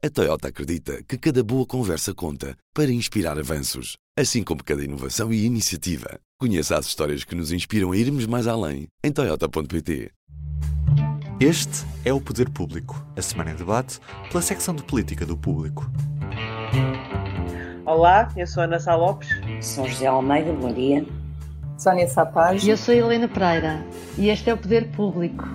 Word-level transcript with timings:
A 0.00 0.08
Toyota 0.08 0.46
acredita 0.46 1.02
que 1.02 1.18
cada 1.18 1.42
boa 1.42 1.66
conversa 1.66 2.14
conta 2.14 2.56
para 2.72 2.88
inspirar 2.88 3.36
avanços, 3.36 3.96
assim 4.16 4.44
como 4.44 4.62
cada 4.62 4.84
inovação 4.84 5.32
e 5.32 5.44
iniciativa. 5.44 6.20
Conheça 6.38 6.78
as 6.78 6.86
histórias 6.86 7.24
que 7.24 7.34
nos 7.34 7.50
inspiram 7.50 7.90
a 7.90 7.96
irmos 7.96 8.24
mais 8.24 8.46
além 8.46 8.86
em 9.02 9.10
Toyota.pt. 9.10 10.12
Este 11.40 11.84
é 12.04 12.12
o 12.12 12.20
Poder 12.20 12.48
Público, 12.48 13.04
a 13.16 13.22
semana 13.22 13.50
em 13.50 13.56
debate 13.56 13.98
pela 14.30 14.40
secção 14.40 14.72
de 14.72 14.84
política 14.84 15.26
do 15.26 15.36
público. 15.36 15.90
Olá, 17.84 18.32
eu 18.36 18.46
sou 18.46 18.62
Ana 18.62 18.78
Sá 18.78 18.94
Lopes. 18.94 19.30
Sou 19.60 19.88
José 19.88 20.06
Almeida, 20.06 20.52
bom 20.52 20.72
dia. 20.72 21.04
Sónia 21.76 22.06
Sapaz. 22.06 22.62
E 22.62 22.70
eu 22.70 22.76
sou 22.76 22.94
Helena 22.94 23.26
Pereira 23.26 23.84
e 24.16 24.28
este 24.28 24.48
é 24.48 24.54
o 24.54 24.58
Poder 24.58 24.92
Público. 24.92 25.48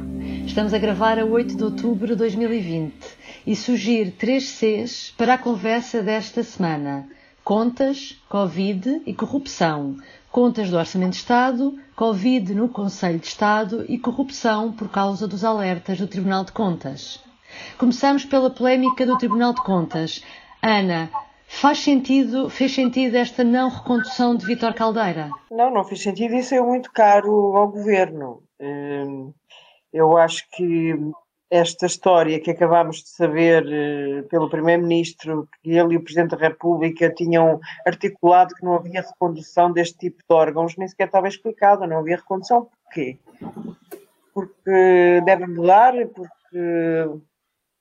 Estamos 0.46 0.73
a 0.73 0.78
gravar 0.78 1.18
a 1.18 1.23
8 1.23 1.55
de 1.55 1.64
outubro 1.64 2.07
de 2.07 2.16
2020 2.18 3.23
e 3.46 3.55
surgir 3.55 4.12
três 4.12 4.50
Cs 4.50 5.14
para 5.18 5.36
a 5.36 5.38
conversa 5.38 6.02
desta 6.02 6.43
semana: 6.43 7.07
contas, 7.43 8.21
Covid 8.29 9.02
e 9.06 9.14
corrupção. 9.14 9.97
Contas 10.32 10.69
do 10.69 10.78
Orçamento 10.78 11.11
de 11.11 11.18
Estado, 11.18 11.78
Covid 11.96 12.56
no 12.56 12.68
Conselho 12.68 13.19
de 13.19 13.28
Estado 13.28 13.86
e 13.88 14.00
corrupção 14.00 14.71
por 14.71 14.89
causa 14.89 15.28
dos 15.28 15.43
alertas 15.43 16.00
do 16.00 16.07
Tribunal 16.07 16.43
de 16.43 16.52
Contas. 16.52 17.24
Começamos 17.78 18.25
pela 18.25 18.50
polémica 18.50 19.06
do 19.06 19.18
Tribunal 19.18 19.54
de 19.54 19.61
Contas. 19.61 20.24
Ana, 20.61 21.11
Faz 21.54 21.80
sentido, 21.80 22.50
fez 22.50 22.74
sentido 22.74 23.16
esta 23.16 23.44
não 23.44 23.69
recondução 23.69 24.36
de 24.36 24.44
Vítor 24.44 24.74
Caldeira? 24.74 25.30
Não, 25.52 25.71
não 25.71 25.83
fez 25.83 26.02
sentido 26.02 26.33
e 26.33 26.44
saiu 26.44 26.66
muito 26.66 26.91
caro 26.91 27.55
ao 27.55 27.68
governo. 27.69 28.41
Hum, 28.60 29.32
eu 29.94 30.18
acho 30.18 30.50
que 30.50 30.96
esta 31.54 31.86
história 31.86 32.39
que 32.39 32.50
acabámos 32.50 33.03
de 33.03 33.09
saber 33.09 33.64
eh, 33.72 34.23
pelo 34.23 34.50
Primeiro-Ministro, 34.50 35.48
que 35.61 35.70
ele 35.70 35.94
e 35.94 35.98
o 35.98 36.03
Presidente 36.03 36.31
da 36.31 36.48
República 36.48 37.14
tinham 37.14 37.59
articulado 37.86 38.55
que 38.55 38.66
não 38.66 38.73
havia 38.73 39.02
recondução 39.02 39.72
deste 39.72 40.00
tipo 40.00 40.17
de 40.17 40.36
órgãos, 40.36 40.75
nem 40.75 40.88
sequer 40.88 41.05
estava 41.05 41.27
explicado, 41.27 41.86
não 41.86 42.00
havia 42.00 42.16
recondução. 42.16 42.72
Porquê? 42.86 43.19
Porque 44.33 45.22
devem 45.23 45.47
mudar, 45.47 45.94
porque 46.08 47.22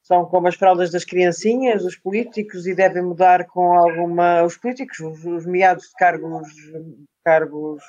são 0.02 0.26
como 0.26 0.48
as 0.48 0.54
fraldas 0.54 0.90
das 0.90 1.06
criancinhas, 1.06 1.82
os 1.82 1.96
políticos, 1.96 2.66
e 2.66 2.74
devem 2.74 3.02
mudar 3.02 3.46
com 3.46 3.72
alguma. 3.72 4.42
Os 4.42 4.58
políticos, 4.58 5.00
os, 5.00 5.24
os 5.24 5.46
meados 5.46 5.84
de 5.84 5.94
cargos, 5.94 6.46
cargos, 7.24 7.82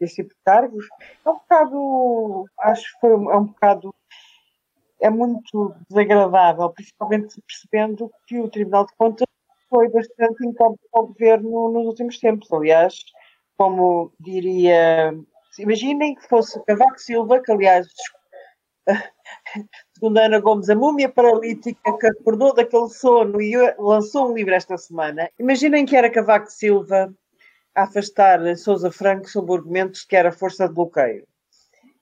esse 0.00 0.16
tipo 0.16 0.30
de 0.30 0.40
cargos, 0.44 0.86
é 1.24 1.30
um 1.30 1.34
bocado. 1.34 2.46
Acho 2.58 2.82
que 2.82 3.00
foi, 3.00 3.12
é 3.12 3.36
um 3.36 3.44
bocado. 3.44 3.94
É 5.00 5.08
muito 5.08 5.74
desagradável, 5.88 6.70
principalmente 6.70 7.40
percebendo 7.46 8.10
que 8.26 8.38
o 8.38 8.48
Tribunal 8.48 8.86
de 8.86 8.94
Contas 8.96 9.26
foi 9.68 9.88
bastante 9.88 10.46
incómodo 10.46 10.80
ao 10.92 11.06
governo 11.06 11.70
nos 11.70 11.86
últimos 11.86 12.18
tempos. 12.18 12.52
Aliás, 12.52 12.94
como 13.56 14.12
diria. 14.20 15.14
Imaginem 15.58 16.14
que 16.14 16.28
fosse 16.28 16.62
Cavaco 16.64 16.98
Silva, 16.98 17.40
que 17.42 17.52
aliás 17.52 17.86
segundo 19.94 20.18
Ana 20.18 20.40
Gomes, 20.40 20.70
a 20.70 20.74
múmia 20.74 21.08
paralítica 21.08 21.96
que 21.98 22.06
acordou 22.06 22.54
daquele 22.54 22.88
sono 22.88 23.40
e 23.40 23.54
lançou 23.78 24.30
um 24.30 24.34
livro 24.34 24.54
esta 24.54 24.76
semana. 24.76 25.30
Imaginem 25.38 25.86
que 25.86 25.96
era 25.96 26.10
Cavaco 26.10 26.50
Silva 26.50 27.12
a 27.74 27.82
afastar 27.82 28.56
Sousa 28.56 28.90
Franco 28.90 29.28
sob 29.28 29.52
argumentos 29.52 30.04
que 30.04 30.16
era 30.16 30.32
força 30.32 30.68
de 30.68 30.74
bloqueio. 30.74 31.26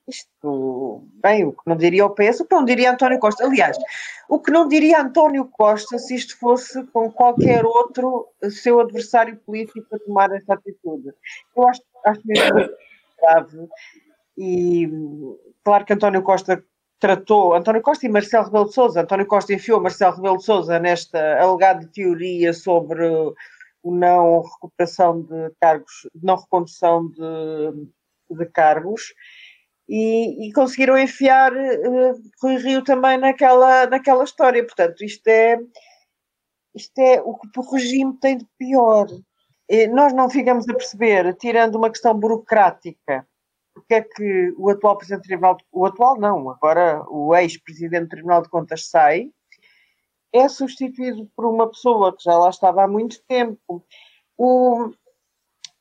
Isto, 0.08 1.04
bem, 1.22 1.44
o 1.44 1.52
que 1.52 1.62
não 1.66 1.76
diria 1.76 2.06
o 2.06 2.10
PS, 2.10 2.40
o 2.40 2.46
que 2.46 2.54
não 2.54 2.64
diria 2.64 2.92
António 2.92 3.18
Costa. 3.18 3.44
Aliás, 3.44 3.76
o 4.26 4.40
que 4.40 4.50
não 4.50 4.66
diria 4.66 5.02
António 5.02 5.44
Costa 5.44 5.98
se 5.98 6.14
isto 6.14 6.38
fosse 6.38 6.82
com 6.86 7.12
qualquer 7.12 7.66
outro 7.66 8.26
seu 8.50 8.80
adversário 8.80 9.36
político 9.36 9.86
a 9.94 9.98
tomar 9.98 10.32
esta 10.32 10.54
atitude. 10.54 11.12
Eu 11.54 11.68
acho, 11.68 11.82
acho 12.06 12.20
mesmo 12.24 12.70
grave. 13.20 13.68
E 14.38 14.88
claro 15.62 15.84
que 15.84 15.92
António 15.92 16.22
Costa 16.22 16.64
tratou 16.98 17.54
António 17.54 17.82
Costa 17.82 18.06
e 18.06 18.08
Marcelo 18.08 18.46
Rebelo 18.46 18.66
de 18.66 18.74
Sousa. 18.74 19.02
António 19.02 19.26
Costa 19.26 19.52
enfiou 19.52 19.80
Marcelo 19.80 20.16
Rebelo 20.16 20.38
de 20.38 20.44
Sousa 20.44 20.78
nesta 20.78 21.38
alegada 21.38 21.86
teoria 21.92 22.54
sobre 22.54 23.06
o 23.82 23.94
não 23.94 24.42
recuperação 24.42 25.22
de 25.22 25.50
cargos, 25.60 26.08
não 26.22 26.36
recondução 26.36 27.08
de, 27.08 27.88
de 28.30 28.46
cargos 28.46 29.14
e, 29.88 30.48
e, 30.48 30.52
conseguiram 30.52 30.98
enfiar 30.98 31.52
uh, 31.52 32.22
Rui 32.42 32.56
Rio 32.56 32.84
também 32.84 33.16
naquela, 33.16 33.86
naquela 33.86 34.22
história. 34.24 34.62
Portanto, 34.64 35.02
isto 35.02 35.26
é, 35.28 35.58
isto 36.74 36.98
é 36.98 37.22
o 37.22 37.34
que 37.38 37.58
o 37.58 37.72
regime 37.72 38.18
tem 38.20 38.36
de 38.36 38.46
pior. 38.58 39.06
E 39.68 39.86
nós 39.86 40.12
não 40.12 40.28
ficamos 40.28 40.68
a 40.68 40.74
perceber, 40.74 41.34
tirando 41.36 41.76
uma 41.76 41.90
questão 41.90 42.14
burocrática, 42.14 43.26
porque 43.74 43.94
é 43.94 44.02
que 44.02 44.54
o 44.56 44.70
atual 44.70 44.96
Presidente 44.96 45.22
do 45.22 45.28
Tribunal, 45.28 45.56
de, 45.56 45.64
o 45.72 45.86
atual 45.86 46.18
não, 46.18 46.50
agora 46.50 47.02
o 47.08 47.34
ex-Presidente 47.34 48.04
do 48.04 48.08
Tribunal 48.08 48.42
de 48.42 48.48
Contas 48.48 48.88
sai, 48.88 49.30
é 50.32 50.48
substituído 50.48 51.30
por 51.34 51.46
uma 51.46 51.68
pessoa 51.68 52.14
que 52.14 52.24
já 52.24 52.36
lá 52.36 52.50
estava 52.50 52.84
há 52.84 52.88
muito 52.88 53.22
tempo. 53.26 53.84
O, 54.36 54.90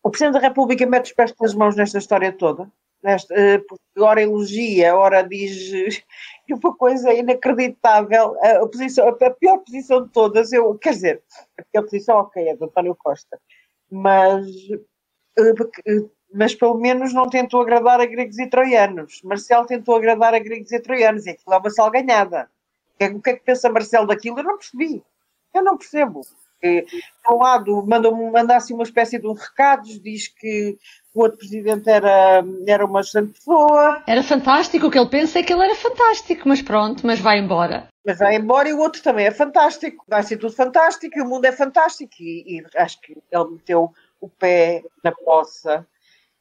o 0.03 0.09
Presidente 0.09 0.33
da 0.33 0.47
República 0.47 0.85
mete 0.85 1.07
os 1.07 1.13
pés 1.13 1.31
pelas 1.33 1.53
mãos 1.53 1.75
nesta 1.75 1.97
história 1.97 2.31
toda, 2.31 2.71
nesta, 3.03 3.33
uh, 3.33 4.03
ora 4.03 4.21
elogia, 4.21 4.95
ora 4.95 5.21
diz 5.21 5.71
uma 6.49 6.75
coisa 6.75 7.13
inacreditável. 7.13 8.35
A, 8.41 8.67
posição, 8.67 9.07
a 9.07 9.29
pior 9.31 9.59
posição 9.59 10.03
de 10.03 10.09
todas, 10.11 10.51
eu, 10.53 10.77
quer 10.77 10.91
dizer, 10.91 11.23
a 11.57 11.63
pior 11.63 11.83
posição, 11.83 12.17
ok, 12.17 12.49
é 12.49 12.55
do 12.55 12.65
António 12.65 12.95
Costa, 12.95 13.39
mas 13.89 14.45
uh, 15.39 16.09
mas 16.33 16.53
pelo 16.53 16.75
menos 16.77 17.13
não 17.13 17.29
tentou 17.29 17.61
agradar 17.61 18.01
a 18.01 18.05
gregos 18.05 18.37
e 18.37 18.47
troianos. 18.47 19.21
Marcelo 19.23 19.65
tentou 19.65 19.95
agradar 19.95 20.33
a 20.33 20.39
gregos 20.39 20.71
e 20.71 20.79
troianos 20.79 21.25
e 21.25 21.31
aquilo 21.31 21.55
é 21.55 21.57
uma 21.57 21.69
salganhada. 21.69 22.49
O 22.99 23.21
que 23.21 23.29
é 23.29 23.33
que 23.35 23.45
pensa 23.45 23.69
Marcelo 23.69 24.07
daquilo? 24.07 24.39
Eu 24.39 24.43
não 24.43 24.57
percebi. 24.57 25.03
Eu 25.53 25.63
não 25.63 25.77
percebo. 25.77 26.21
Por 27.23 27.35
um 27.35 27.37
lado, 27.37 27.85
manda, 27.85 28.11
manda 28.11 28.55
assim 28.55 28.73
uma 28.73 28.83
espécie 28.83 29.19
de 29.19 29.27
um 29.27 29.33
recados, 29.33 30.01
diz 30.01 30.27
que 30.27 30.77
o 31.17 31.23
outro 31.23 31.39
presidente 31.39 31.89
era, 31.89 32.43
era 32.67 32.85
uma 32.85 33.01
excelente 33.01 33.33
pessoa. 33.33 34.03
Era 34.05 34.21
fantástico, 34.21 34.87
o 34.87 34.91
que 34.91 34.99
ele 34.99 35.09
pensa 35.09 35.39
é 35.39 35.43
que 35.43 35.51
ele 35.51 35.63
era 35.63 35.75
fantástico, 35.75 36.47
mas 36.47 36.61
pronto, 36.61 37.05
mas 37.05 37.19
vai 37.19 37.39
embora. 37.39 37.87
Mas 38.05 38.19
vai 38.19 38.35
embora 38.35 38.69
e 38.69 38.73
o 38.73 38.79
outro 38.79 39.01
também 39.01 39.25
é 39.25 39.31
fantástico. 39.31 40.05
Vai 40.07 40.21
ser 40.21 40.37
tudo 40.37 40.53
fantástico 40.53 41.17
e 41.17 41.21
o 41.21 41.25
mundo 41.25 41.45
é 41.45 41.51
fantástico. 41.51 42.13
E, 42.19 42.59
e 42.59 42.65
acho 42.77 43.01
que 43.01 43.17
ele 43.31 43.49
meteu 43.51 43.91
o 44.21 44.29
pé 44.29 44.83
na 45.03 45.11
poça 45.11 45.85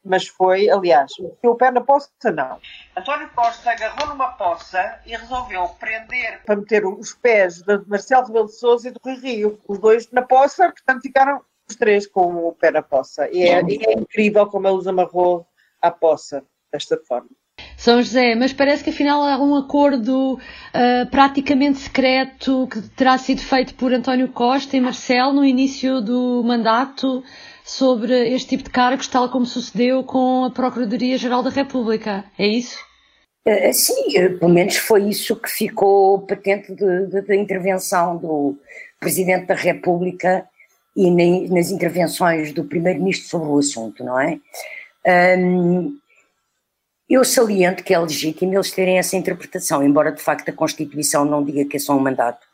mas 0.09 0.29
foi, 0.29 0.71
aliás, 0.71 1.11
meteu 1.19 1.51
o 1.51 1.57
pé 1.57 1.71
na 1.73 1.81
poça, 1.81 2.11
não. 2.33 2.61
António 2.97 3.29
Costa 3.35 3.73
agarrou 3.73 4.07
numa 4.07 4.29
poça 4.35 5.01
e 5.05 5.17
resolveu 5.17 5.69
prender 5.81 6.43
para 6.45 6.55
meter 6.55 6.87
os 6.87 7.13
pés 7.13 7.61
de 7.63 7.79
Marcelo 7.89 8.27
Rebelo 8.27 8.47
de 8.47 8.57
Sousa 8.57 8.89
e 8.89 8.93
do 8.93 9.01
Rui 9.05 9.17
Rio, 9.17 9.61
os 9.67 9.81
dois 9.81 10.09
na 10.13 10.23
poça, 10.23 10.71
portanto 10.71 11.03
ficaram 11.03 11.43
os 11.69 11.77
três 11.77 12.06
com 12.06 12.49
o 12.49 12.53
pé 12.53 12.71
na 12.71 12.82
poça. 12.82 13.28
E 13.31 13.43
é, 13.43 13.62
e 13.62 13.84
é 13.84 13.93
incrível 13.93 14.47
como 14.47 14.66
ele 14.69 14.77
os 14.77 14.87
amarrou 14.87 15.47
à 15.81 15.91
poça 15.91 16.44
desta 16.72 16.97
forma. 16.97 17.31
São 17.77 18.03
José, 18.03 18.34
mas 18.34 18.53
parece 18.53 18.84
que 18.84 18.91
afinal 18.91 19.22
há 19.22 19.38
um 19.43 19.54
acordo 19.54 20.34
uh, 20.34 21.10
praticamente 21.10 21.78
secreto 21.78 22.69
que 22.71 22.82
terá 22.91 23.16
sido 23.16 23.41
feito 23.41 23.75
por 23.75 23.93
António 23.93 24.28
Costa 24.28 24.77
e 24.77 24.81
Marcelo 24.81 25.32
no 25.32 25.44
início 25.44 26.00
do 26.00 26.43
mandato 26.44 27.22
sobre 27.65 28.28
este 28.34 28.50
tipo 28.50 28.65
de 28.65 28.71
cargos, 28.71 29.09
tal 29.09 29.31
como 29.31 29.47
sucedeu 29.47 30.04
com 30.04 30.44
a 30.44 30.50
Procuradoria-Geral 30.50 31.43
da 31.43 31.50
República. 31.50 32.25
É 32.38 32.47
isso? 32.47 32.78
Eh, 33.44 33.72
sim, 33.72 34.16
eh, 34.16 34.28
pelo 34.31 34.53
menos 34.53 34.77
foi 34.77 35.09
isso 35.09 35.37
que 35.37 35.48
ficou 35.48 36.21
patente 36.21 36.75
da 36.75 37.34
intervenção 37.34 38.16
do 38.16 38.59
Presidente 39.00 39.47
da 39.47 39.54
República 39.54 40.48
e 40.97 41.10
nem, 41.10 41.48
nas 41.51 41.71
intervenções 41.71 42.53
do 42.53 42.65
Primeiro-Ministro 42.65 43.28
sobre 43.28 43.48
o 43.48 43.59
assunto, 43.59 44.03
não 44.03 44.19
é? 44.19 44.41
Um, 45.39 45.98
eu 47.09 47.25
saliento 47.25 47.84
que 47.84 47.95
é 47.95 47.98
legítimo 47.98 48.54
eles 48.54 48.72
terem 48.72 48.98
essa 48.98 49.16
interpretação, 49.16 49.84
embora 49.84 50.10
de 50.10 50.21
facto 50.21 50.48
a 50.48 50.53
Constituição 50.53 51.25
não 51.25 51.45
diga 51.45 51.65
que 51.66 51.77
é 51.77 51.81
só 51.81 51.95
um 51.95 52.01
mandato. 52.01 52.45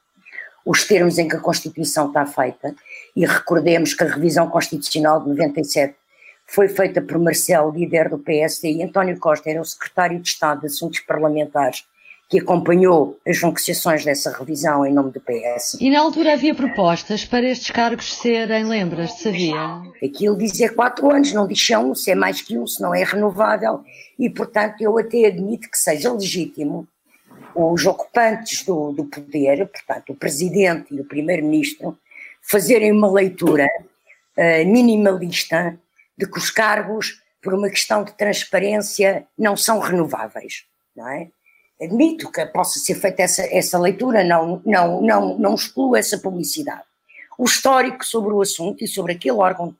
Os 0.67 0.85
termos 0.85 1.19
em 1.19 1.27
que 1.27 1.37
a 1.37 1.41
Constituição 1.41 2.09
está 2.09 2.27
feita 2.27 2.75
e 3.17 3.25
recordemos 3.25 3.94
que 3.94 4.05
a 4.05 4.09
revisão 4.09 4.49
constitucional 4.50 5.21
de 5.21 5.29
97 5.31 5.94
foi 6.47 6.69
feita 6.69 7.00
por 7.00 7.19
Marcelo, 7.19 7.71
líder 7.71 8.11
do 8.11 8.19
PSD, 8.19 8.73
e 8.73 8.83
António 8.83 9.19
Costa 9.19 9.49
era 9.49 9.61
o 9.61 9.65
secretário 9.65 10.21
de 10.21 10.29
Estado 10.29 10.61
de 10.61 10.67
Assuntos 10.67 11.00
Parlamentares 11.00 11.85
que 12.32 12.40
acompanhou 12.40 13.20
as 13.29 13.43
negociações 13.43 14.06
dessa 14.06 14.34
revisão 14.34 14.87
em 14.87 14.94
nome 14.94 15.11
do 15.11 15.20
PS. 15.20 15.76
E 15.79 15.90
na 15.90 16.00
altura 16.00 16.32
havia 16.32 16.55
propostas 16.55 17.26
para 17.26 17.46
estes 17.46 17.70
cargos 17.70 18.14
serem, 18.14 18.64
lembras, 18.64 19.19
sabia? 19.19 19.82
Aquilo 20.02 20.38
diz 20.38 20.58
é 20.58 20.70
quatro 20.70 21.11
anos, 21.11 21.31
não 21.34 21.46
diz 21.46 21.69
um, 21.73 21.94
se 21.94 22.11
é 22.11 22.14
mais 22.14 22.40
que 22.40 22.56
um, 22.56 22.67
se 22.67 22.81
não 22.81 22.94
é 22.94 23.05
renovável, 23.05 23.84
e 24.19 24.31
portanto 24.31 24.81
eu 24.81 24.96
até 24.96 25.26
admito 25.26 25.70
que 25.70 25.76
seja 25.76 26.11
legítimo 26.11 26.88
os 27.55 27.84
ocupantes 27.84 28.64
do, 28.64 28.93
do 28.93 29.05
poder, 29.05 29.69
portanto, 29.69 30.14
o 30.14 30.17
presidente 30.17 30.94
e 30.94 31.02
o 31.02 31.05
primeiro-ministro, 31.05 31.99
fazerem 32.40 32.93
uma 32.93 33.12
leitura 33.12 33.67
uh, 33.67 34.67
minimalista 34.67 35.79
de 36.17 36.26
que 36.26 36.38
os 36.38 36.49
cargos, 36.49 37.23
por 37.43 37.52
uma 37.52 37.69
questão 37.69 38.02
de 38.02 38.17
transparência, 38.17 39.26
não 39.37 39.55
são 39.55 39.81
renováveis, 39.81 40.64
não 40.96 41.06
é? 41.06 41.29
Admito 41.82 42.31
que 42.31 42.46
possa 42.46 42.79
ser 42.79 42.94
feita 42.94 43.23
essa, 43.23 43.43
essa 43.43 43.79
leitura, 43.79 44.23
não, 44.23 44.62
não, 44.64 45.02
não, 45.02 45.38
não 45.38 45.55
excluo 45.55 45.96
essa 45.96 46.17
publicidade. 46.17 46.84
O 47.37 47.44
histórico 47.44 48.05
sobre 48.05 48.32
o 48.32 48.40
assunto 48.40 48.84
e 48.84 48.87
sobre 48.87 49.14
aquele 49.14 49.37
órgão 49.37 49.75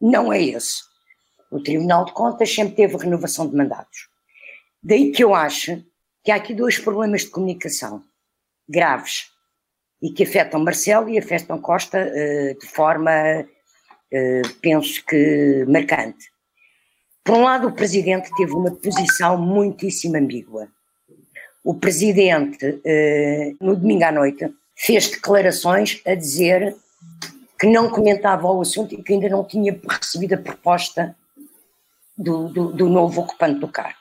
não 0.00 0.32
é 0.32 0.42
esse. 0.42 0.82
O 1.50 1.62
Tribunal 1.62 2.04
de 2.04 2.12
Contas 2.12 2.52
sempre 2.52 2.74
teve 2.74 2.96
renovação 2.96 3.48
de 3.48 3.56
mandatos. 3.56 4.08
Daí 4.82 5.10
que 5.10 5.24
eu 5.24 5.34
acho 5.34 5.82
que 6.22 6.30
há 6.30 6.36
aqui 6.36 6.54
dois 6.54 6.78
problemas 6.78 7.22
de 7.22 7.30
comunicação 7.30 8.02
graves 8.68 9.30
e 10.02 10.10
que 10.10 10.24
afetam 10.24 10.62
Marcelo 10.62 11.08
e 11.08 11.18
afetam 11.18 11.60
Costa 11.60 11.98
uh, 11.98 12.58
de 12.58 12.66
forma, 12.66 13.12
uh, 13.40 14.54
penso 14.60 15.04
que, 15.06 15.64
marcante. 15.66 16.30
Por 17.24 17.36
um 17.36 17.44
lado, 17.44 17.68
o 17.68 17.72
Presidente 17.72 18.28
teve 18.36 18.52
uma 18.52 18.72
posição 18.72 19.38
muitíssimo 19.38 20.16
ambígua. 20.16 20.68
O 21.64 21.74
Presidente, 21.74 22.66
uh, 22.66 23.64
no 23.64 23.76
domingo 23.76 24.04
à 24.04 24.10
noite, 24.10 24.52
fez 24.74 25.08
declarações 25.08 26.00
a 26.04 26.14
dizer 26.14 26.76
que 27.58 27.66
não 27.68 27.88
comentava 27.88 28.50
o 28.50 28.60
assunto 28.60 28.94
e 28.94 29.02
que 29.02 29.12
ainda 29.12 29.28
não 29.28 29.44
tinha 29.44 29.78
recebido 29.88 30.34
a 30.34 30.38
proposta 30.38 31.16
do, 32.18 32.48
do, 32.48 32.72
do 32.72 32.88
novo 32.88 33.20
ocupante 33.20 33.60
do 33.60 33.68
cargo, 33.68 34.00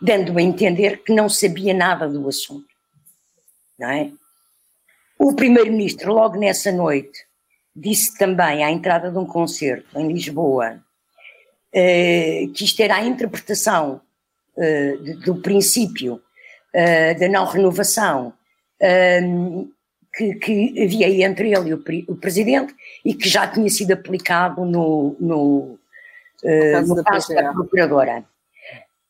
dando 0.00 0.38
a 0.38 0.42
entender 0.42 1.02
que 1.04 1.12
não 1.12 1.28
sabia 1.28 1.74
nada 1.74 2.08
do 2.08 2.26
assunto. 2.26 2.66
Não 3.78 3.90
é? 3.90 4.10
O 5.18 5.34
Primeiro-Ministro, 5.34 6.14
logo 6.14 6.38
nessa 6.38 6.72
noite, 6.72 7.26
disse 7.76 8.16
também 8.16 8.64
à 8.64 8.70
entrada 8.70 9.10
de 9.10 9.18
um 9.18 9.26
concerto 9.26 9.98
em 9.98 10.10
Lisboa 10.10 10.82
uh, 11.68 12.52
que 12.54 12.64
isto 12.64 12.80
era 12.80 12.96
a 12.96 13.04
interpretação 13.04 14.00
de, 14.56 15.14
do 15.14 15.42
princípio 15.42 16.22
uh, 16.74 17.18
da 17.18 17.28
não 17.28 17.44
renovação 17.46 18.32
que, 20.14 20.34
que, 20.34 20.82
havia 20.82 21.26
entre 21.26 21.54
ele 21.54 21.70
e 21.70 21.74
o, 21.74 22.12
o, 22.12 22.16
Presidente 22.16 22.74
e 23.04 23.14
que 23.14 23.28
já 23.28 23.46
tinha 23.46 23.68
sido 23.70 23.92
aplicado 23.92 24.64
no, 24.64 25.16
no, 25.18 25.78
no 26.86 27.02
caso 27.02 27.34
da, 27.34 27.42
da 27.42 27.52
Procuradora. 27.52 28.24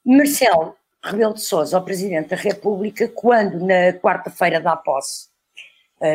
Marcelo 0.04 0.76
Rebelo 1.02 1.34
de 1.34 1.42
Sousa, 1.42 1.78
o 1.78 1.84
Presidente 1.84 2.28
da 2.28 2.36
República, 2.36 3.08
quando 3.08 3.58
na 3.66 3.92
quarta-feira 3.94 4.60
da 4.60 4.76
posse 4.76 5.28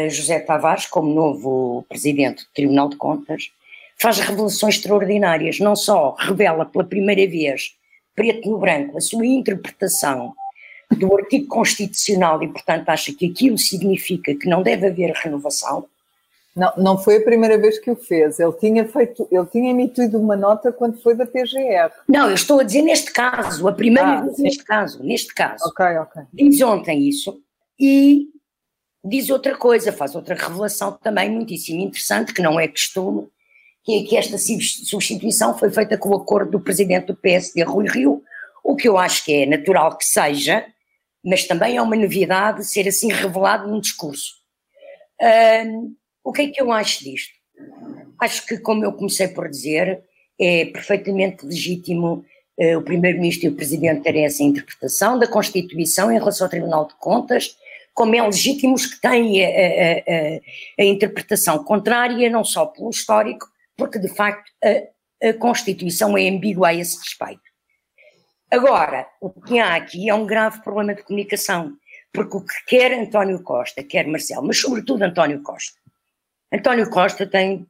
José 0.10 0.40
Tavares, 0.40 0.86
como 0.86 1.14
novo 1.14 1.84
Presidente 1.90 2.44
do 2.44 2.52
Tribunal 2.54 2.90
de 2.90 2.96
Contas, 2.96 3.52
faz 4.00 4.20
revelações 4.20 4.76
extraordinárias, 4.76 5.60
não 5.60 5.76
só 5.76 6.16
revela 6.18 6.66
pela 6.66 6.86
primeira 6.86 7.30
vez, 7.30 7.76
preto 8.16 8.50
no 8.50 8.58
branco, 8.58 8.98
a 8.98 9.02
sua 9.02 9.26
interpretação 9.26 10.34
do 10.98 11.16
artigo 11.16 11.48
constitucional 11.48 12.42
e, 12.44 12.48
portanto, 12.48 12.90
acha 12.90 13.14
que 13.14 13.28
aquilo 13.28 13.58
significa 13.58 14.34
que 14.36 14.50
não 14.50 14.64
deve 14.64 14.88
haver 14.88 15.12
renovação. 15.12 15.86
Não, 16.56 16.74
não 16.78 16.98
foi 16.98 17.18
a 17.18 17.22
primeira 17.22 17.58
vez 17.58 17.80
que 17.80 17.92
o 17.92 17.96
fez. 17.96 18.40
Ele 18.40 18.52
tinha 18.54 18.86
feito, 18.88 19.28
ele 19.32 19.46
tinha 19.46 19.72
emitido 19.72 20.20
uma 20.20 20.36
nota 20.36 20.72
quando 20.72 21.02
foi 21.02 21.16
da 21.16 21.26
PGR. 21.26 21.92
Não, 22.08 22.28
eu 22.28 22.36
estou 22.36 22.60
a 22.60 22.64
dizer 22.64 22.82
neste 22.82 23.12
caso, 23.12 23.68
a 23.68 23.72
primeira 23.72 24.10
ah, 24.10 24.22
vez 24.22 24.36
sim. 24.36 24.44
neste 24.44 24.64
caso, 24.64 25.04
neste 25.04 25.34
caso. 25.34 25.64
Ok, 25.68 25.86
ok. 25.86 26.24
Diz 26.34 26.62
ontem 26.62 27.08
isso 27.08 27.40
e 27.80 28.28
diz 29.04 29.30
outra 29.30 29.56
coisa, 29.56 29.94
faz 29.94 30.16
outra 30.16 30.36
revelação 30.36 30.92
também 30.92 31.30
muitíssimo 31.30 31.82
interessante, 31.82 32.34
que 32.34 32.42
não 32.42 32.60
é 32.60 32.68
costume, 32.68 33.30
que 33.84 34.00
é 34.00 34.04
que 34.04 34.18
esta 34.18 34.38
substituição 34.38 35.58
foi 35.58 35.70
feita 35.70 35.98
com 35.98 36.10
o 36.10 36.16
acordo 36.16 36.52
do 36.52 36.60
presidente 36.60 37.08
do 37.08 37.16
PSD, 37.16 37.64
Rui 37.64 37.88
Rio, 37.88 38.22
o 38.64 38.76
que 38.76 38.90
eu 38.90 38.98
acho 38.98 39.24
que 39.24 39.34
é 39.34 39.46
natural 39.46 39.98
que 39.98 40.06
seja, 40.06 40.66
mas 41.24 41.46
também 41.46 41.78
é 41.78 41.82
uma 41.82 41.96
novidade 41.96 42.66
ser 42.66 42.88
assim 42.88 43.12
revelado 43.12 43.68
num 43.68 43.80
discurso. 43.80 44.36
Um, 45.22 45.96
o 46.24 46.32
que 46.32 46.44
é 46.44 46.48
que 46.50 46.62
eu 46.62 46.72
acho 46.72 47.04
disto? 47.04 47.34
Acho 48.20 48.46
que, 48.46 48.58
como 48.58 48.84
eu 48.84 48.94
comecei 48.94 49.28
por 49.28 49.50
dizer, 49.50 50.02
é 50.40 50.66
perfeitamente 50.66 51.46
legítimo 51.46 52.26
uh, 52.60 52.78
o 52.78 52.82
Primeiro-Ministro 52.82 53.48
e 53.48 53.50
o 53.50 53.56
Presidente 53.56 54.02
terem 54.02 54.26
essa 54.26 54.44
interpretação 54.44 55.20
da 55.20 55.28
Constituição 55.28 56.12
em 56.12 56.18
relação 56.18 56.46
ao 56.46 56.52
Tribunal 56.52 56.88
de 56.88 56.96
Contas, 56.96 57.56
como 57.94 58.16
é 58.16 58.22
legítimo 58.22 58.76
que 58.76 59.02
têm 59.02 59.44
a, 59.44 59.50
a, 59.50 59.92
a, 59.92 60.84
a, 60.84 60.86
interpretação 60.86 61.62
contrária, 61.64 62.30
não 62.30 62.46
só 62.46 62.66
pelo 62.66 62.90
histórico, 62.90 63.46
porque 63.76 64.00
de 64.00 64.08
facto 64.08 64.50
a, 64.64 65.34
Constituição 65.34 66.18
é 66.18 66.30
ambígua 66.30 66.70
a 66.70 66.74
esse 66.74 66.98
respeito. 66.98 67.49
Agora, 68.52 69.08
o 69.22 69.30
que 69.30 69.60
há 69.60 69.76
aqui 69.76 70.10
é 70.10 70.14
um 70.14 70.26
grave 70.26 70.64
problema 70.64 70.96
de 70.96 71.04
comunicação, 71.04 71.74
porque 72.12 72.38
o 72.38 72.42
que 72.42 72.66
quer 72.66 72.92
António 72.94 73.44
Costa, 73.44 73.84
quer 73.84 74.08
Marcelo, 74.08 74.48
mas 74.48 74.60
sobretudo 74.60 75.04
António 75.04 75.44
Costa. 75.44 75.78
António 76.52 76.90
Costa 76.90 77.28
tem, 77.28 77.68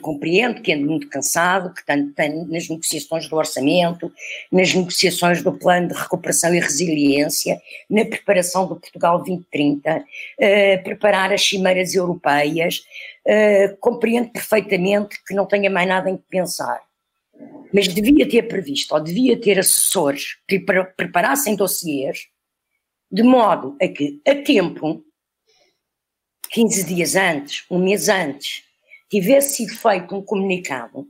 compreendo 0.00 0.62
que 0.62 0.70
é 0.70 0.76
muito 0.76 1.08
cansado, 1.08 1.74
que 1.74 1.84
tem, 1.84 2.08
tem, 2.12 2.46
nas 2.46 2.68
negociações 2.68 3.28
do 3.28 3.34
orçamento, 3.34 4.12
nas 4.52 4.72
negociações 4.72 5.42
do 5.42 5.52
plano 5.52 5.88
de 5.88 5.94
recuperação 5.94 6.54
e 6.54 6.60
resiliência, 6.60 7.60
na 7.90 8.04
preparação 8.04 8.68
do 8.68 8.76
Portugal 8.76 9.18
2030, 9.18 9.96
uh, 9.96 10.04
eh, 10.38 10.76
preparar 10.78 11.32
as 11.32 11.44
cimeiras 11.44 11.96
europeias, 11.96 12.84
uh, 13.26 13.76
compreendo 13.80 14.30
perfeitamente 14.30 15.20
que 15.26 15.34
não 15.34 15.46
tenha 15.46 15.68
mais 15.68 15.88
nada 15.88 16.08
em 16.08 16.16
que 16.16 16.24
pensar 16.30 16.80
mas 17.74 17.88
devia 17.88 18.28
ter 18.28 18.44
previsto 18.44 18.94
ou 18.94 19.00
devia 19.00 19.36
ter 19.36 19.58
assessores 19.58 20.36
que 20.46 20.60
preparassem 20.96 21.56
dossiês 21.56 22.28
de 23.10 23.24
modo 23.24 23.76
a 23.82 23.88
que, 23.88 24.22
a 24.24 24.36
tempo, 24.36 25.04
15 26.52 26.84
dias 26.84 27.16
antes, 27.16 27.64
um 27.68 27.80
mês 27.80 28.08
antes, 28.08 28.62
tivesse 29.10 29.56
sido 29.56 29.76
feito 29.76 30.14
um 30.14 30.22
comunicado 30.22 31.08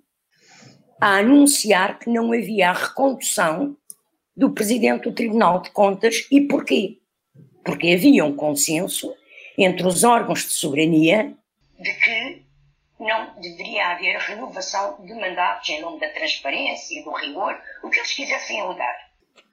a 0.99 1.19
anunciar 1.19 1.99
que 1.99 2.08
não 2.08 2.32
havia 2.32 2.70
a 2.70 2.72
recondução 2.72 3.76
do 4.34 4.50
presidente 4.50 5.02
do 5.02 5.12
Tribunal 5.12 5.61
de 5.61 5.70
Contas 5.70 6.26
e 6.31 6.40
porquê? 6.40 6.99
Porque 7.62 7.88
havia 7.88 8.25
um 8.25 8.34
consenso 8.34 9.14
entre 9.58 9.87
os 9.87 10.02
órgãos 10.02 10.44
de 10.44 10.52
soberania 10.52 11.37
de 11.78 11.93
que 11.93 12.44
não 12.99 13.35
deveria 13.40 13.88
haver 13.88 14.16
renovação 14.19 15.04
de 15.04 15.14
mandatos 15.14 15.69
em 15.69 15.80
nome 15.80 16.00
da 16.00 16.09
transparência 16.11 16.99
e 16.99 17.04
do 17.04 17.12
rigor, 17.12 17.59
o 17.83 17.90
que 17.90 17.99
eles 17.99 18.12
quisessem 18.12 18.61
alegar. 18.61 18.95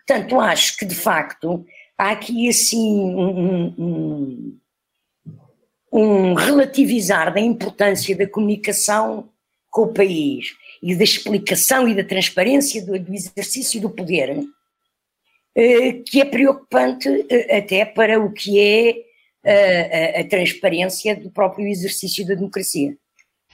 Portanto, 0.05 0.39
acho 0.39 0.77
que, 0.77 0.85
de 0.85 0.95
facto, 0.95 1.65
há 1.97 2.11
aqui 2.11 2.49
assim 2.49 2.99
um, 2.99 3.75
um, 3.77 4.59
um 5.91 6.33
relativizar 6.33 7.33
da 7.33 7.39
importância 7.39 8.15
da 8.15 8.27
comunicação 8.27 9.29
com 9.69 9.83
o 9.83 9.93
país 9.93 10.53
e 10.83 10.95
da 10.95 11.03
explicação 11.03 11.87
e 11.87 11.95
da 11.95 12.03
transparência 12.03 12.85
do, 12.85 12.99
do 12.99 13.13
exercício 13.13 13.79
do 13.79 13.89
poder, 13.89 14.43
eh, 15.55 15.93
que 16.05 16.19
é 16.19 16.25
preocupante 16.25 17.07
eh, 17.29 17.57
até 17.57 17.85
para 17.85 18.19
o 18.19 18.31
que 18.33 18.59
é 18.59 18.95
eh, 19.43 20.17
a, 20.17 20.21
a 20.21 20.23
transparência 20.27 21.15
do 21.15 21.29
próprio 21.31 21.67
exercício 21.67 22.25
da 22.25 22.35
democracia. 22.35 22.97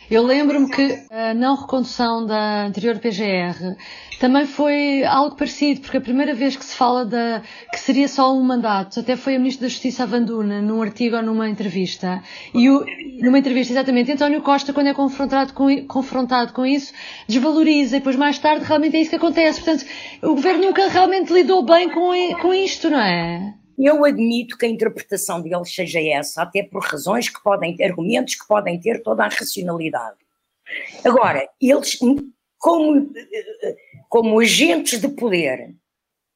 Eu 0.09 0.23
lembro-me 0.23 0.69
que 0.69 1.03
a 1.11 1.33
não 1.33 1.55
recondução 1.55 2.25
da 2.25 2.65
anterior 2.65 2.97
PGR 2.97 3.75
também 4.21 4.45
foi 4.45 5.03
algo 5.03 5.35
parecido, 5.35 5.81
porque 5.81 5.97
a 5.97 6.01
primeira 6.01 6.33
vez 6.33 6.55
que 6.55 6.63
se 6.63 6.73
fala 6.73 7.05
da, 7.05 7.41
que 7.73 7.77
seria 7.77 8.07
só 8.07 8.33
um 8.33 8.41
mandato, 8.41 9.01
até 9.01 9.17
foi 9.17 9.35
a 9.35 9.37
Ministra 9.37 9.67
da 9.67 9.69
Justiça 9.69 10.03
Avanduna, 10.03 10.61
num 10.61 10.81
artigo 10.81 11.17
ou 11.17 11.21
numa 11.21 11.49
entrevista, 11.49 12.23
e 12.53 12.69
o, 12.69 12.85
numa 13.21 13.37
entrevista 13.37 13.73
exatamente, 13.73 14.09
António 14.09 14.41
Costa, 14.41 14.71
quando 14.71 14.87
é 14.87 14.93
confrontado 14.93 15.51
com, 15.53 15.85
confrontado 15.85 16.53
com 16.53 16.65
isso, 16.65 16.93
desvaloriza, 17.27 17.97
e 17.97 17.99
depois 17.99 18.15
mais 18.15 18.39
tarde 18.39 18.63
realmente 18.63 18.95
é 18.95 19.01
isso 19.01 19.09
que 19.09 19.17
acontece. 19.17 19.61
Portanto, 19.61 19.85
o 20.23 20.35
Governo 20.35 20.67
nunca 20.67 20.87
realmente 20.87 21.33
lidou 21.33 21.63
bem 21.63 21.89
com, 21.89 22.11
com 22.41 22.53
isto, 22.53 22.89
não 22.89 23.01
é? 23.01 23.53
Eu 23.77 24.03
admito 24.03 24.57
que 24.57 24.65
a 24.65 24.69
interpretação 24.69 25.41
deles 25.41 25.73
seja 25.73 26.01
essa, 26.01 26.41
até 26.41 26.63
por 26.63 26.83
razões 26.83 27.29
que 27.29 27.41
podem 27.43 27.75
ter, 27.75 27.85
argumentos 27.85 28.35
que 28.35 28.47
podem 28.47 28.79
ter 28.79 29.03
toda 29.03 29.25
a 29.25 29.29
racionalidade. 29.29 30.17
Agora, 31.05 31.47
eles, 31.61 31.97
como, 32.57 33.11
como 34.09 34.39
agentes 34.39 34.99
de 34.99 35.07
poder 35.09 35.75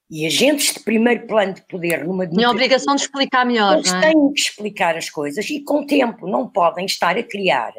e 0.09 0.27
agentes 0.27 0.73
de 0.73 0.81
primeiro 0.81 1.25
plano 1.25 1.53
de 1.53 1.61
poder 1.61 2.05
numa 2.05 2.27
Tinha 2.27 2.47
a 2.47 2.51
obrigação 2.51 2.95
de 2.95 3.01
explicar 3.01 3.45
melhor. 3.45 3.77
Eles 3.77 3.93
é? 3.93 4.01
têm 4.01 4.33
que 4.33 4.41
explicar 4.41 4.97
as 4.97 5.09
coisas 5.09 5.49
e, 5.49 5.61
com 5.61 5.81
o 5.81 5.85
tempo, 5.85 6.27
não 6.27 6.47
podem 6.47 6.85
estar 6.85 7.17
a 7.17 7.23
criar, 7.23 7.73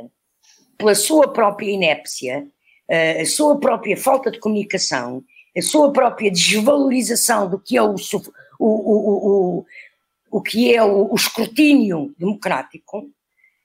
pela 0.78 0.95
sua 0.95 1.28
própria 1.28 1.71
inépcia, 1.71 2.47
eh, 2.88 3.21
a 3.21 3.26
sua 3.26 3.61
própria 3.61 3.97
falta 3.97 4.31
de 4.31 4.40
comunicação, 4.40 5.23
a 5.57 5.61
sua 5.61 5.92
própria 5.92 6.31
desvalorização 6.31 7.49
do 7.49 7.59
que 7.59 7.76
é 7.76 7.83
o, 7.83 7.97
o, 8.66 9.59
o, 9.61 9.66
o 10.31 10.40
que 10.40 10.75
é 10.75 10.83
o, 10.83 11.12
o 11.12 11.14
escrutínio 11.14 12.14
democrático, 12.19 13.09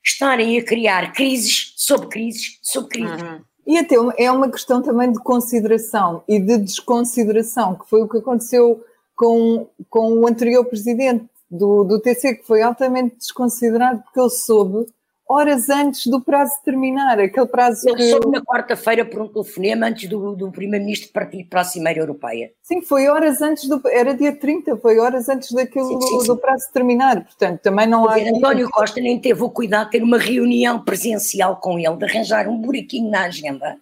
estarem 0.03 0.57
a 0.57 0.63
criar 0.63 1.11
crises 1.13 1.73
sobre 1.75 2.07
crises 2.07 2.59
sobre 2.61 2.89
crises. 2.89 3.21
Uhum. 3.21 3.41
E 3.65 3.77
até 3.77 3.95
é 4.17 4.31
uma 4.31 4.49
questão 4.49 4.81
também 4.81 5.11
de 5.11 5.19
consideração 5.19 6.23
e 6.27 6.39
de 6.39 6.57
desconsideração, 6.57 7.75
que 7.75 7.89
foi 7.89 8.01
o 8.01 8.07
que 8.07 8.17
aconteceu 8.17 8.81
com, 9.15 9.67
com 9.89 10.19
o 10.19 10.27
anterior 10.27 10.63
presidente 10.63 11.25
do, 11.51 11.83
do 11.83 11.99
TC, 11.99 12.35
que 12.35 12.47
foi 12.47 12.61
altamente 12.61 13.17
desconsiderado 13.17 14.01
porque 14.03 14.19
ele 14.19 14.29
soube 14.29 14.87
horas 15.27 15.69
antes 15.69 16.07
do 16.07 16.21
prazo 16.21 16.53
terminar, 16.63 17.19
aquele 17.19 17.45
prazo 17.47 17.87
Ele 17.89 17.97
que... 17.97 18.11
soube 18.11 18.31
na 18.31 18.41
quarta-feira 18.41 19.03
por 19.03 19.21
um 19.21 19.27
telefonema 19.27 19.87
antes 19.87 20.09
do, 20.09 20.35
do 20.35 20.51
Primeiro-Ministro 20.51 21.11
partir 21.11 21.43
para 21.43 21.61
a 21.61 21.63
Cimeira 21.63 21.99
Europeia. 21.99 22.51
Sim, 22.63 22.81
foi 22.81 23.07
horas 23.07 23.41
antes 23.41 23.67
do... 23.67 23.81
era 23.87 24.13
dia 24.13 24.35
30, 24.35 24.77
foi 24.77 24.99
horas 24.99 25.27
antes 25.27 25.51
daquilo 25.51 26.01
sim, 26.01 26.07
sim, 26.07 26.19
sim. 26.21 26.27
do 26.27 26.37
prazo 26.37 26.71
terminar, 26.71 27.23
portanto 27.23 27.61
também 27.61 27.87
não 27.87 28.07
há... 28.07 28.15
António 28.17 28.69
Costa 28.69 29.01
nem 29.01 29.19
teve 29.19 29.43
o 29.43 29.49
cuidado 29.49 29.85
de 29.85 29.91
ter 29.91 30.03
uma 30.03 30.17
reunião 30.17 30.83
presencial 30.83 31.57
com 31.57 31.77
ele, 31.77 31.97
de 31.97 32.05
arranjar 32.05 32.47
um 32.47 32.57
buraquinho 32.61 33.09
na 33.09 33.25
agenda. 33.25 33.77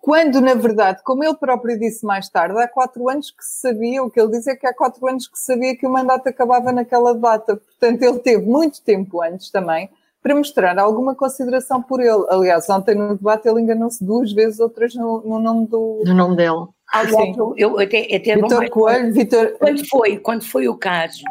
Quando, 0.00 0.38
na 0.38 0.52
verdade, 0.52 1.02
como 1.02 1.24
ele 1.24 1.34
próprio 1.34 1.78
disse 1.78 2.04
mais 2.04 2.28
tarde, 2.28 2.60
há 2.60 2.68
quatro 2.68 3.08
anos 3.08 3.30
que 3.30 3.42
se 3.42 3.62
sabia, 3.62 4.02
o 4.02 4.10
que 4.10 4.20
ele 4.20 4.32
diz 4.32 4.46
é 4.46 4.54
que 4.54 4.66
há 4.66 4.74
quatro 4.74 5.08
anos 5.08 5.26
que 5.26 5.38
se 5.38 5.46
sabia 5.46 5.74
que 5.74 5.86
o 5.86 5.90
mandato 5.90 6.28
acabava 6.28 6.70
naquela 6.72 7.14
data. 7.14 7.56
Portanto, 7.56 8.02
ele 8.02 8.18
teve 8.18 8.44
muito 8.44 8.82
tempo 8.82 9.22
antes 9.22 9.50
também 9.50 9.88
para 10.24 10.34
mostrar 10.34 10.78
alguma 10.78 11.14
consideração 11.14 11.82
por 11.82 12.00
ele. 12.00 12.24
Aliás, 12.30 12.68
ontem 12.70 12.94
no 12.94 13.14
debate 13.14 13.46
ele 13.46 13.60
enganou-se 13.60 14.02
duas 14.02 14.32
vezes, 14.32 14.58
outras 14.58 14.94
no, 14.94 15.20
no 15.20 15.38
nome 15.38 15.66
do. 15.68 16.02
No 16.02 16.14
nome 16.14 16.36
dele. 16.36 16.66
Aliás, 16.90 17.36
eu, 17.36 17.54
eu 17.58 17.78
até, 17.78 18.16
até 18.16 18.34
Vitor 18.34 18.70
Coelho, 18.70 19.12
Vitor... 19.12 19.58
Quando 19.58 19.86
foi, 19.86 20.18
quando 20.18 20.44
foi 20.44 20.68
o 20.68 20.78
caso 20.78 21.22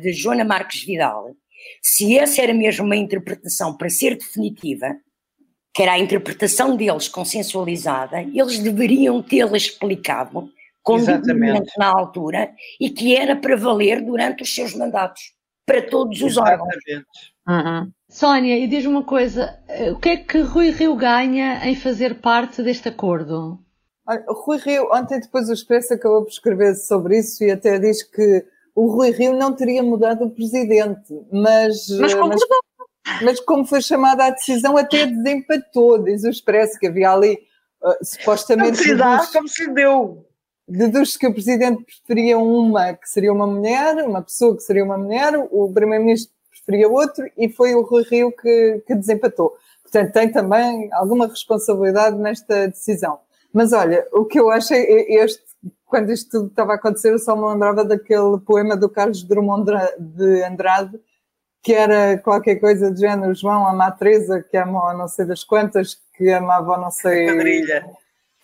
de 0.00 0.12
Joana 0.12 0.44
Marques 0.44 0.84
Vidal, 0.84 1.30
se 1.80 2.18
essa 2.18 2.42
era 2.42 2.52
mesmo 2.52 2.84
uma 2.84 2.96
interpretação 2.96 3.76
para 3.76 3.88
ser 3.88 4.16
definitiva, 4.16 4.94
que 5.72 5.82
era 5.82 5.92
a 5.92 5.98
interpretação 5.98 6.76
deles 6.76 7.08
consensualizada, 7.08 8.22
eles 8.22 8.58
deveriam 8.58 9.22
tê-la 9.22 9.56
explicado 9.56 10.50
com 10.82 10.98
na 11.78 11.86
altura 11.86 12.50
e 12.78 12.90
que 12.90 13.16
era 13.16 13.34
para 13.36 13.56
valer 13.56 14.02
durante 14.02 14.42
os 14.42 14.54
seus 14.54 14.74
mandatos, 14.74 15.32
para 15.64 15.80
todos 15.80 16.20
os 16.20 16.36
órgãos. 16.36 16.74
Uhum. 17.48 17.90
Sónia, 18.14 18.56
e 18.56 18.68
diz-me 18.68 18.92
uma 18.92 19.02
coisa: 19.02 19.58
eh, 19.66 19.90
o 19.90 19.98
que 19.98 20.08
é 20.08 20.16
que 20.16 20.38
Rui 20.38 20.70
Rio 20.70 20.94
ganha 20.94 21.68
em 21.68 21.74
fazer 21.74 22.20
parte 22.20 22.62
deste 22.62 22.88
acordo? 22.88 23.58
Rui 24.28 24.58
Rio, 24.58 24.88
ontem 24.92 25.18
depois 25.18 25.48
o 25.48 25.52
Expresso 25.52 25.94
acabou 25.94 26.22
por 26.22 26.30
escrever 26.30 26.76
sobre 26.76 27.18
isso 27.18 27.42
e 27.42 27.50
até 27.50 27.76
diz 27.76 28.04
que 28.04 28.46
o 28.72 28.86
Rui 28.86 29.10
Rio 29.10 29.36
não 29.36 29.52
teria 29.52 29.82
mudado 29.82 30.26
o 30.26 30.30
presidente, 30.30 31.12
mas. 31.32 31.88
Mas 31.98 32.14
concordou. 32.14 32.46
Mas, 33.04 33.22
mas 33.22 33.40
como 33.40 33.64
foi 33.64 33.82
chamada 33.82 34.26
a 34.26 34.30
decisão, 34.30 34.76
até 34.76 35.06
desempatou, 35.06 35.98
diz 36.04 36.22
o 36.22 36.30
Expresso, 36.30 36.78
que 36.78 36.86
havia 36.86 37.10
ali 37.10 37.36
uh, 37.82 38.04
supostamente. 38.04 38.94
Não 38.94 39.16
deduz, 39.16 39.30
como 39.32 39.48
se 39.48 39.74
deu. 39.74 40.24
Deduz 40.68 41.16
que 41.16 41.26
o 41.26 41.32
presidente 41.32 41.82
preferia 41.82 42.38
uma 42.38 42.94
que 42.94 43.08
seria 43.08 43.32
uma 43.32 43.46
mulher, 43.48 44.06
uma 44.06 44.22
pessoa 44.22 44.56
que 44.56 44.62
seria 44.62 44.84
uma 44.84 44.96
mulher, 44.96 45.34
o 45.50 45.72
primeiro-ministro 45.74 46.33
preferia 46.64 46.88
outro 46.88 47.24
e 47.36 47.48
foi 47.48 47.74
o 47.74 47.82
Rui 47.82 48.04
Rio 48.10 48.32
que, 48.32 48.82
que 48.86 48.94
desempatou. 48.94 49.56
Portanto, 49.82 50.12
tem 50.12 50.32
também 50.32 50.88
alguma 50.92 51.26
responsabilidade 51.26 52.16
nesta 52.16 52.68
decisão. 52.68 53.18
Mas 53.52 53.72
olha, 53.72 54.04
o 54.12 54.24
que 54.24 54.40
eu 54.40 54.50
acho 54.50 54.74
é 54.74 54.80
este, 55.14 55.42
quando 55.86 56.10
isto 56.10 56.30
tudo 56.30 56.46
estava 56.48 56.72
a 56.72 56.74
acontecer, 56.74 57.12
eu 57.12 57.18
só 57.18 57.36
me 57.36 57.46
lembrava 57.52 57.84
daquele 57.84 58.38
poema 58.44 58.76
do 58.76 58.88
Carlos 58.88 59.22
Drummond 59.22 59.70
de 59.98 60.42
Andrade, 60.42 60.98
que 61.62 61.72
era 61.72 62.18
qualquer 62.18 62.56
coisa 62.56 62.90
do 62.90 62.98
género, 62.98 63.34
João 63.34 63.66
ama 63.66 63.86
a 63.86 63.90
Teresa, 63.92 64.42
que 64.42 64.56
ama 64.56 64.92
não 64.94 65.08
sei 65.08 65.24
das 65.24 65.44
quantas, 65.44 65.96
que 66.16 66.30
amava 66.30 66.76
não 66.76 66.90
sei... 66.90 67.28
A 67.28 67.32
quadrilha. 67.32 67.86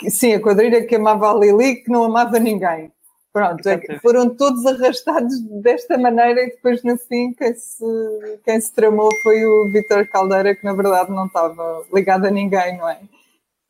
Sim, 0.08 0.34
a 0.34 0.40
quadrilha 0.40 0.86
que 0.86 0.94
amava 0.94 1.30
a 1.30 1.34
Lili, 1.34 1.76
que 1.82 1.90
não 1.90 2.04
amava 2.04 2.38
ninguém. 2.38 2.90
Pronto, 3.32 3.64
é 3.68 3.98
foram 4.00 4.28
todos 4.28 4.66
arrastados 4.66 5.40
desta 5.62 5.96
maneira 5.96 6.42
e 6.42 6.50
depois 6.50 6.82
no 6.82 6.98
fim 6.98 7.32
quem 7.32 7.54
se, 7.54 7.84
quem 8.44 8.60
se 8.60 8.74
tramou 8.74 9.08
foi 9.22 9.46
o 9.46 9.68
Vítor 9.68 10.08
Caldeira, 10.08 10.54
que 10.54 10.64
na 10.64 10.72
verdade 10.72 11.12
não 11.12 11.26
estava 11.26 11.84
ligado 11.94 12.26
a 12.26 12.30
ninguém, 12.30 12.76
não 12.76 12.88
é? 12.88 13.00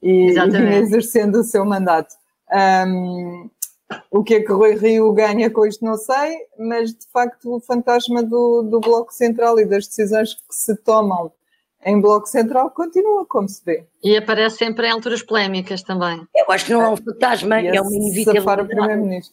E, 0.02 0.30
e 0.30 0.50
vinha 0.50 0.78
exercendo 0.78 1.40
o 1.40 1.44
seu 1.44 1.64
mandato. 1.66 2.14
Um, 2.50 3.50
o 4.10 4.24
que 4.24 4.36
é 4.36 4.40
que 4.40 4.52
Rui 4.52 4.76
Rio 4.76 5.12
ganha 5.12 5.50
com 5.50 5.66
isto 5.66 5.84
não 5.84 5.96
sei, 5.96 6.38
mas 6.58 6.94
de 6.94 7.06
facto 7.12 7.56
o 7.56 7.60
fantasma 7.60 8.22
do, 8.22 8.62
do 8.62 8.80
Bloco 8.80 9.12
Central 9.12 9.58
e 9.60 9.66
das 9.66 9.86
decisões 9.86 10.34
que 10.34 10.54
se 10.54 10.74
tomam 10.76 11.32
em 11.84 12.00
Bloco 12.00 12.26
Central 12.26 12.70
continua, 12.70 13.26
como 13.26 13.48
se 13.48 13.62
vê. 13.64 13.84
E 14.02 14.16
aparece 14.16 14.56
sempre 14.58 14.86
em 14.86 14.90
alturas 14.90 15.22
polémicas 15.22 15.82
também. 15.82 16.26
Eu 16.34 16.50
acho 16.50 16.64
que 16.64 16.72
não 16.72 16.82
é 16.82 16.88
um 16.88 16.96
fantasma, 16.96 17.60
é 17.60 17.80
uma 17.80 17.94
inevitabilidade. 17.94 19.30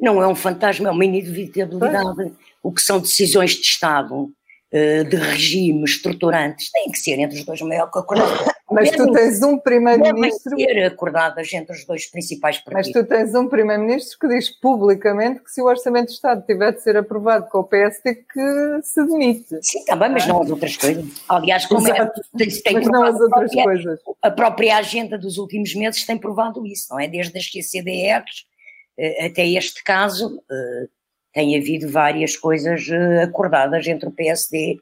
Não 0.00 0.22
é 0.22 0.28
um 0.28 0.34
fantasma, 0.34 0.88
é 0.88 0.92
uma 0.92 1.04
inevitabilidade. 1.04 2.32
O 2.62 2.72
que 2.72 2.80
são 2.80 3.00
decisões 3.00 3.52
de 3.52 3.62
Estado, 3.62 4.30
eh, 4.70 5.02
de 5.04 5.16
regime 5.16 5.84
estruturantes, 5.84 6.70
têm 6.70 6.90
que 6.90 6.98
ser 6.98 7.18
entre 7.18 7.38
os 7.38 7.44
dois 7.44 7.60
maiores 7.62 7.94
acordadas. 7.94 8.46
Mas 8.70 8.90
tu 8.90 9.10
tens 9.12 9.42
um 9.42 9.58
primeiro-ministro. 9.58 10.54
ser 10.54 10.84
acordadas 10.84 11.50
entre 11.54 11.74
os 11.74 11.86
dois 11.86 12.04
principais 12.06 12.58
partidos. 12.58 12.92
Mas 12.92 12.92
tu 12.92 13.08
tens 13.08 13.34
um 13.34 13.48
primeiro-ministro 13.48 14.18
que 14.18 14.28
diz 14.28 14.50
publicamente 14.50 15.40
que 15.42 15.50
se 15.50 15.62
o 15.62 15.64
Orçamento 15.64 16.08
de 16.08 16.12
Estado 16.12 16.44
tiver 16.44 16.72
de 16.72 16.82
ser 16.82 16.96
aprovado 16.96 17.48
com 17.48 17.60
o 17.60 17.64
PSD, 17.64 18.14
que 18.14 18.82
se 18.82 19.02
demite. 19.06 19.58
Sim, 19.62 19.84
também, 19.86 20.10
mas 20.10 20.26
não 20.26 20.42
as 20.42 20.50
outras 20.50 20.76
coisas. 20.76 21.04
Aliás, 21.28 21.64
como 21.64 21.88
é, 21.88 22.10
tem, 22.36 22.48
tem 22.48 22.74
mas 22.74 22.86
não 22.88 23.04
as 23.04 23.18
outras 23.18 23.32
a 23.32 23.54
própria, 23.54 23.64
coisas. 23.64 24.00
A 24.20 24.30
própria 24.30 24.76
agenda 24.76 25.16
dos 25.16 25.38
últimos 25.38 25.74
meses 25.74 26.04
tem 26.04 26.18
provado 26.18 26.66
isso, 26.66 26.88
não 26.90 27.00
é? 27.00 27.08
Desde 27.08 27.38
as 27.38 27.50
CCDRs 27.50 28.46
até 29.24 29.46
este 29.46 29.82
caso, 29.84 30.42
eh, 30.50 30.88
tem 31.32 31.56
havido 31.56 31.88
várias 31.88 32.36
coisas 32.36 32.88
eh, 32.88 33.22
acordadas 33.22 33.86
entre 33.86 34.08
o 34.08 34.12
PSD 34.12 34.76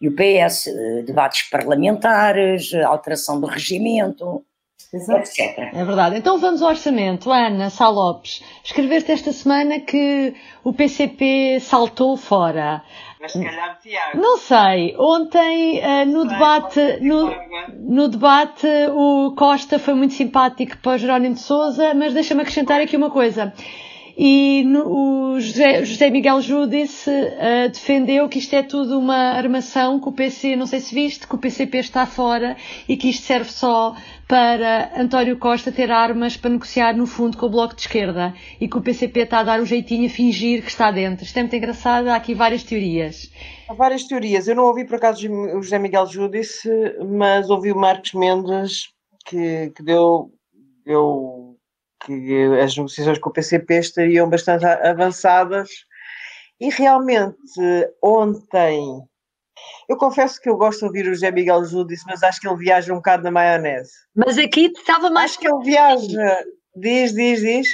e 0.00 0.08
o 0.08 0.14
PS, 0.14 0.72
debates 1.04 1.50
parlamentares, 1.50 2.72
alteração 2.74 3.40
do 3.40 3.46
regimento, 3.46 4.44
etc. 4.92 5.58
É 5.72 5.84
verdade. 5.84 6.16
Então 6.16 6.38
vamos 6.38 6.62
ao 6.62 6.68
orçamento. 6.68 7.30
Ana 7.30 7.70
Sá 7.70 7.88
Lopes, 7.88 8.42
escreveste 8.64 9.12
esta 9.12 9.32
semana 9.32 9.80
que 9.80 10.34
o 10.64 10.72
PCP 10.72 11.58
saltou 11.60 12.16
fora. 12.16 12.82
Mas 13.20 13.32
se 13.32 13.42
calhar 13.42 13.78
Tiago. 13.80 14.18
Não 14.18 14.38
sei. 14.38 14.94
Ontem, 14.98 15.80
uh, 15.80 16.06
no 16.06 16.26
debate, 16.26 16.80
no, 17.00 17.34
no, 17.74 18.08
debate, 18.08 18.66
o 18.94 19.34
Costa 19.36 19.78
foi 19.78 19.94
muito 19.94 20.14
simpático 20.14 20.76
para 20.78 20.92
o 20.92 20.98
Jerónimo 20.98 21.34
de 21.34 21.40
Souza, 21.40 21.94
mas 21.94 22.12
deixa-me 22.12 22.42
acrescentar 22.42 22.80
aqui 22.80 22.96
uma 22.96 23.10
coisa. 23.10 23.52
E 24.18 24.64
no, 24.64 25.34
o 25.34 25.40
José, 25.40 25.84
José, 25.84 26.08
Miguel 26.08 26.40
Júdice 26.40 27.10
uh, 27.10 27.68
defendeu 27.68 28.26
que 28.30 28.38
isto 28.38 28.54
é 28.54 28.62
tudo 28.62 28.98
uma 28.98 29.32
armação, 29.32 30.00
que 30.00 30.08
o 30.08 30.12
PC, 30.12 30.56
não 30.56 30.66
sei 30.66 30.80
se 30.80 30.94
viste, 30.94 31.26
que 31.26 31.34
o 31.34 31.38
PCP 31.38 31.76
está 31.78 32.06
fora 32.06 32.56
e 32.88 32.96
que 32.96 33.10
isto 33.10 33.26
serve 33.26 33.52
só 33.52 33.94
para 34.26 34.90
António 34.98 35.38
Costa 35.38 35.70
ter 35.70 35.90
armas 35.90 36.34
para 36.34 36.50
negociar 36.50 36.96
no 36.96 37.06
fundo 37.06 37.36
com 37.36 37.44
o 37.44 37.50
Bloco 37.50 37.74
de 37.74 37.82
Esquerda 37.82 38.32
e 38.58 38.66
que 38.66 38.78
o 38.78 38.80
PCP 38.80 39.20
está 39.20 39.40
a 39.40 39.44
dar 39.44 39.60
um 39.60 39.66
jeitinho 39.66 40.06
a 40.06 40.10
fingir 40.10 40.62
que 40.62 40.70
está 40.70 40.90
dentro. 40.90 41.26
Isto 41.26 41.36
é 41.36 41.42
muito 41.42 41.56
engraçado, 41.56 42.08
há 42.08 42.16
aqui 42.16 42.34
várias 42.34 42.62
teorias. 42.62 43.30
Há 43.68 43.74
várias 43.74 44.04
teorias. 44.04 44.48
Eu 44.48 44.56
não 44.56 44.64
ouvi 44.64 44.86
por 44.86 44.96
acaso 44.96 45.30
o 45.30 45.62
José 45.62 45.78
Miguel 45.78 46.06
Júdice, 46.06 46.70
mas 47.06 47.50
ouvi 47.50 47.70
o 47.70 47.76
Marcos 47.76 48.14
Mendes 48.14 48.88
que, 49.26 49.70
que 49.76 49.82
deu, 49.82 50.30
deu 50.86 51.45
que 52.04 52.44
as 52.62 52.76
negociações 52.76 53.18
com 53.18 53.30
o 53.30 53.32
PCP 53.32 53.78
estariam 53.78 54.28
bastante 54.28 54.64
avançadas 54.64 55.70
e 56.60 56.70
realmente 56.70 57.36
ontem 58.02 59.02
eu 59.88 59.96
confesso 59.96 60.40
que 60.40 60.48
eu 60.48 60.56
gosto 60.56 60.80
de 60.80 60.84
ouvir 60.86 61.06
o 61.06 61.14
José 61.14 61.30
Miguel 61.30 61.64
Júdice, 61.64 62.04
mas 62.06 62.22
acho 62.22 62.40
que 62.40 62.48
ele 62.48 62.56
viaja 62.56 62.92
um 62.92 62.96
bocado 62.96 63.22
na 63.22 63.30
maionese. 63.30 63.92
Mas 64.14 64.38
aqui 64.38 64.66
estava 64.66 65.10
mais. 65.10 65.32
Acho 65.32 65.40
que 65.40 65.48
ele 65.48 65.64
viaja. 65.64 66.44
Diz, 66.74 67.14
diz, 67.14 67.40
diz. 67.40 67.68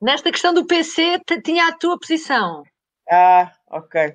Nesta 0.00 0.30
questão 0.30 0.52
do 0.52 0.66
PC, 0.66 1.20
tinha 1.44 1.68
a 1.68 1.72
tua 1.72 1.98
posição. 1.98 2.64
Ah, 3.10 3.52
ok. 3.70 4.14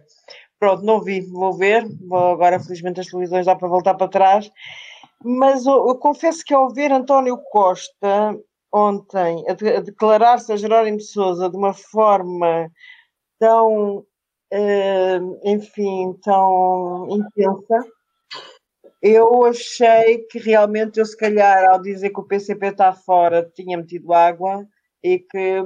Pronto, 0.59 0.83
não 0.83 1.01
vi, 1.01 1.21
vou 1.21 1.53
ver. 1.53 1.87
Vou 2.07 2.33
agora, 2.33 2.59
felizmente, 2.59 2.99
as 2.99 3.07
televisões 3.07 3.45
dá 3.45 3.55
para 3.55 3.67
voltar 3.67 3.93
para 3.93 4.07
trás. 4.07 4.51
Mas 5.23 5.65
eu, 5.65 5.87
eu 5.87 5.95
confesso 5.95 6.43
que 6.43 6.53
ao 6.53 6.69
ver 6.73 6.91
António 6.91 7.37
Costa, 7.51 8.37
ontem 8.71 9.45
a, 9.49 9.53
de, 9.53 9.69
a 9.69 9.81
declarar-se 9.81 10.51
a 10.51 10.57
Jerónimo 10.57 10.99
Souza 10.99 11.49
de 11.49 11.57
uma 11.57 11.73
forma 11.73 12.71
tão, 13.39 13.99
uh, 14.53 15.39
enfim, 15.43 16.13
tão 16.23 17.07
intensa, 17.09 17.85
eu 19.01 19.45
achei 19.45 20.19
que 20.29 20.39
realmente 20.39 20.99
eu 20.99 21.05
se 21.05 21.15
calhar 21.15 21.69
ao 21.69 21.81
dizer 21.81 22.09
que 22.09 22.19
o 22.19 22.27
PCP 22.27 22.67
está 22.67 22.91
fora 22.93 23.49
tinha 23.55 23.77
metido 23.77 24.13
água 24.13 24.67
e 25.03 25.19
que 25.19 25.63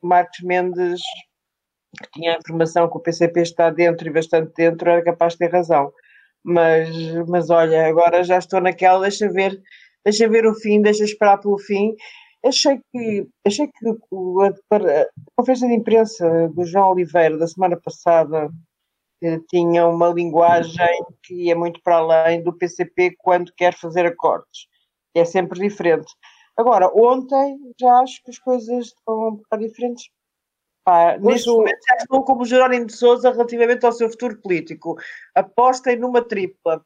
Marcos 0.00 0.40
Mendes 0.42 1.00
que 1.96 2.10
tinha 2.12 2.34
a 2.34 2.38
informação 2.38 2.88
que 2.88 2.96
o 2.96 3.00
PCP 3.00 3.40
está 3.40 3.70
dentro 3.70 4.06
e 4.06 4.12
bastante 4.12 4.52
dentro, 4.54 4.88
era 4.88 5.02
capaz 5.02 5.32
de 5.32 5.40
ter 5.40 5.50
razão. 5.50 5.92
Mas, 6.44 6.88
mas 7.26 7.50
olha, 7.50 7.86
agora 7.86 8.22
já 8.22 8.38
estou 8.38 8.60
naquela, 8.60 9.02
deixa 9.02 9.28
ver, 9.28 9.60
deixa 10.04 10.28
ver 10.28 10.46
o 10.46 10.54
fim, 10.54 10.80
deixa 10.80 11.04
esperar 11.04 11.38
pelo 11.38 11.58
fim. 11.58 11.94
Achei 12.44 12.80
que, 12.92 13.28
achei 13.46 13.66
que 13.66 13.88
a, 13.88 15.06
conferência 15.36 15.68
de 15.68 15.74
imprensa 15.74 16.48
do 16.48 16.64
João 16.64 16.92
Oliveira 16.92 17.36
da 17.36 17.46
semana 17.46 17.76
passada 17.76 18.48
eh, 19.22 19.40
tinha 19.48 19.86
uma 19.86 20.08
linguagem 20.08 21.04
que 21.22 21.46
ia 21.46 21.56
muito 21.56 21.80
para 21.82 21.96
além 21.96 22.42
do 22.42 22.56
PCP 22.56 23.16
quando 23.18 23.52
quer 23.56 23.74
fazer 23.74 24.06
acordos. 24.06 24.68
É 25.14 25.24
sempre 25.24 25.58
diferente. 25.60 26.12
Agora, 26.56 26.90
ontem 26.94 27.58
já 27.80 28.00
acho 28.00 28.22
que 28.24 28.30
as 28.30 28.38
coisas 28.38 28.86
estão 28.86 29.28
um 29.28 29.36
bocado 29.36 29.66
diferentes. 29.66 30.08
Pá, 30.84 31.18
neste 31.18 31.50
o... 31.50 31.56
momento 31.56 31.78
já 31.88 31.96
estou 31.96 32.24
como 32.24 32.44
Jerónimo 32.44 32.86
de 32.86 32.94
Souza 32.94 33.30
relativamente 33.30 33.84
ao 33.84 33.92
seu 33.92 34.08
futuro 34.08 34.40
político. 34.40 34.96
Apostem 35.34 35.96
numa 35.96 36.22
tripla. 36.22 36.84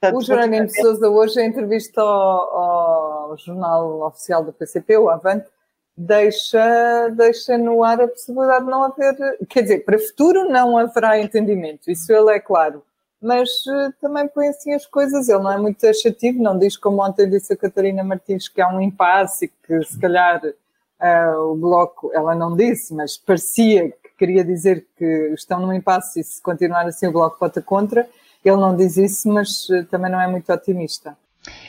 Portanto, 0.00 0.20
o 0.20 0.24
Jerónimo 0.24 0.66
de 0.66 0.80
Souza 0.80 1.08
hoje, 1.08 1.40
em 1.40 1.48
entrevista 1.48 2.00
ao, 2.00 3.30
ao, 3.30 3.36
jornal 3.36 4.02
oficial 4.02 4.44
do 4.44 4.52
PCP, 4.52 4.96
o 4.96 5.08
Avante, 5.08 5.48
deixa, 5.96 7.08
deixa 7.16 7.58
no 7.58 7.82
ar 7.82 8.00
a 8.00 8.06
possibilidade 8.06 8.64
de 8.64 8.70
não 8.70 8.84
haver, 8.84 9.16
quer 9.48 9.62
dizer, 9.62 9.84
para 9.84 9.96
o 9.96 9.98
futuro 9.98 10.48
não 10.48 10.78
haverá 10.78 11.20
entendimento, 11.20 11.90
isso 11.90 12.12
ele 12.12 12.30
é 12.30 12.38
claro, 12.38 12.84
mas 13.20 13.48
uh, 13.66 13.92
também 14.00 14.28
põe 14.28 14.46
assim 14.46 14.72
as 14.72 14.86
coisas, 14.86 15.28
ele 15.28 15.42
não 15.42 15.50
é 15.50 15.58
muito 15.58 15.80
taxativo, 15.80 16.40
não 16.40 16.56
diz 16.56 16.76
como 16.76 17.04
ontem 17.04 17.28
disse 17.28 17.52
a 17.52 17.56
Catarina 17.56 18.04
Martins 18.04 18.46
que 18.46 18.60
há 18.60 18.68
um 18.68 18.80
impasse 18.80 19.46
e 19.46 19.48
que 19.48 19.84
se 19.84 19.98
calhar 19.98 20.40
uh, 20.44 21.40
o 21.50 21.56
Bloco, 21.56 22.12
ela 22.14 22.36
não 22.36 22.56
disse, 22.56 22.94
mas 22.94 23.16
parecia 23.16 23.90
que 23.90 24.10
queria 24.16 24.44
dizer 24.44 24.86
que 24.96 25.32
estão 25.34 25.58
num 25.58 25.72
impasse 25.72 26.20
e 26.20 26.24
se 26.24 26.40
continuar 26.40 26.86
assim 26.86 27.08
o 27.08 27.12
Bloco 27.12 27.38
vota 27.40 27.60
contra. 27.60 28.08
Ele 28.44 28.56
não 28.56 28.76
diz 28.76 28.96
isso, 28.96 29.28
mas 29.28 29.68
uh, 29.68 29.84
também 29.90 30.10
não 30.10 30.20
é 30.20 30.26
muito 30.26 30.52
otimista. 30.52 31.16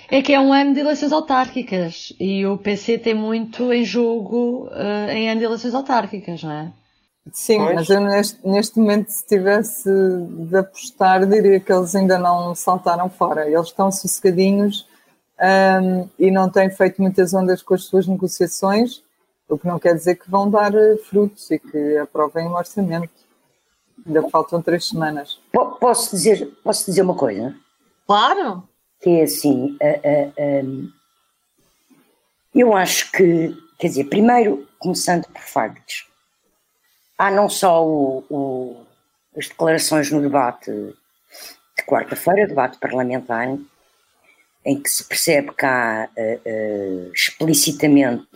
É 0.09 0.21
que 0.21 0.33
é 0.33 0.39
um 0.39 0.51
ano 0.51 0.73
de 0.73 0.79
eleições 0.79 1.11
autárquicas 1.11 2.13
e 2.19 2.45
o 2.45 2.57
PC 2.57 2.97
tem 2.97 3.13
muito 3.13 3.71
em 3.71 3.85
jogo 3.85 4.67
uh, 4.67 5.09
em 5.11 5.29
ano 5.29 5.39
de 5.39 5.45
eleições 5.45 5.73
autárquicas, 5.73 6.43
não 6.43 6.51
é? 6.51 6.71
Sim, 7.31 7.59
pois. 7.59 7.75
mas 7.75 7.89
eu 7.89 8.01
neste, 8.01 8.47
neste 8.47 8.79
momento, 8.79 9.09
se 9.09 9.25
tivesse 9.27 9.89
de 9.89 10.57
apostar, 10.57 11.25
diria 11.25 11.59
que 11.59 11.71
eles 11.71 11.95
ainda 11.95 12.17
não 12.17 12.55
saltaram 12.55 13.09
fora. 13.09 13.47
Eles 13.47 13.67
estão 13.67 13.91
sossegadinhos 13.91 14.87
um, 15.39 16.07
e 16.17 16.31
não 16.31 16.49
têm 16.49 16.69
feito 16.69 17.01
muitas 17.01 17.33
ondas 17.33 17.61
com 17.61 17.73
as 17.73 17.83
suas 17.83 18.07
negociações. 18.07 19.03
O 19.47 19.57
que 19.57 19.67
não 19.67 19.79
quer 19.79 19.95
dizer 19.95 20.15
que 20.15 20.29
vão 20.29 20.49
dar 20.49 20.73
eh, 20.75 20.97
frutos 21.09 21.49
e 21.49 21.57
que 21.57 21.97
aprovem 21.97 22.47
o 22.47 22.53
orçamento. 22.53 23.09
Ainda 24.05 24.29
faltam 24.29 24.61
três 24.61 24.87
semanas. 24.87 25.39
Posso 25.79 26.15
dizer, 26.15 26.47
posso 26.63 26.85
dizer 26.85 27.01
uma 27.01 27.15
coisa? 27.15 27.55
Claro! 28.05 28.67
Que 29.01 29.09
é 29.09 29.23
assim, 29.23 29.77
uh, 29.81 30.33
uh, 30.39 30.65
um, 30.65 30.91
eu 32.53 32.75
acho 32.75 33.11
que, 33.11 33.55
quer 33.77 33.87
dizer, 33.87 34.05
primeiro, 34.05 34.67
começando 34.77 35.25
por 35.27 35.41
factos, 35.41 36.07
há 37.17 37.31
não 37.31 37.47
só 37.47 37.85
o, 37.85 38.25
o, 38.29 38.85
as 39.37 39.47
declarações 39.47 40.11
no 40.11 40.21
debate 40.21 40.71
de 40.71 41.85
quarta-feira, 41.85 42.47
debate 42.47 42.77
parlamentar, 42.79 43.57
em 44.65 44.81
que 44.81 44.89
se 44.89 45.03
percebe 45.07 45.53
que 45.53 45.65
há 45.65 46.09
uh, 46.17 47.11
explicitamente 47.13 48.27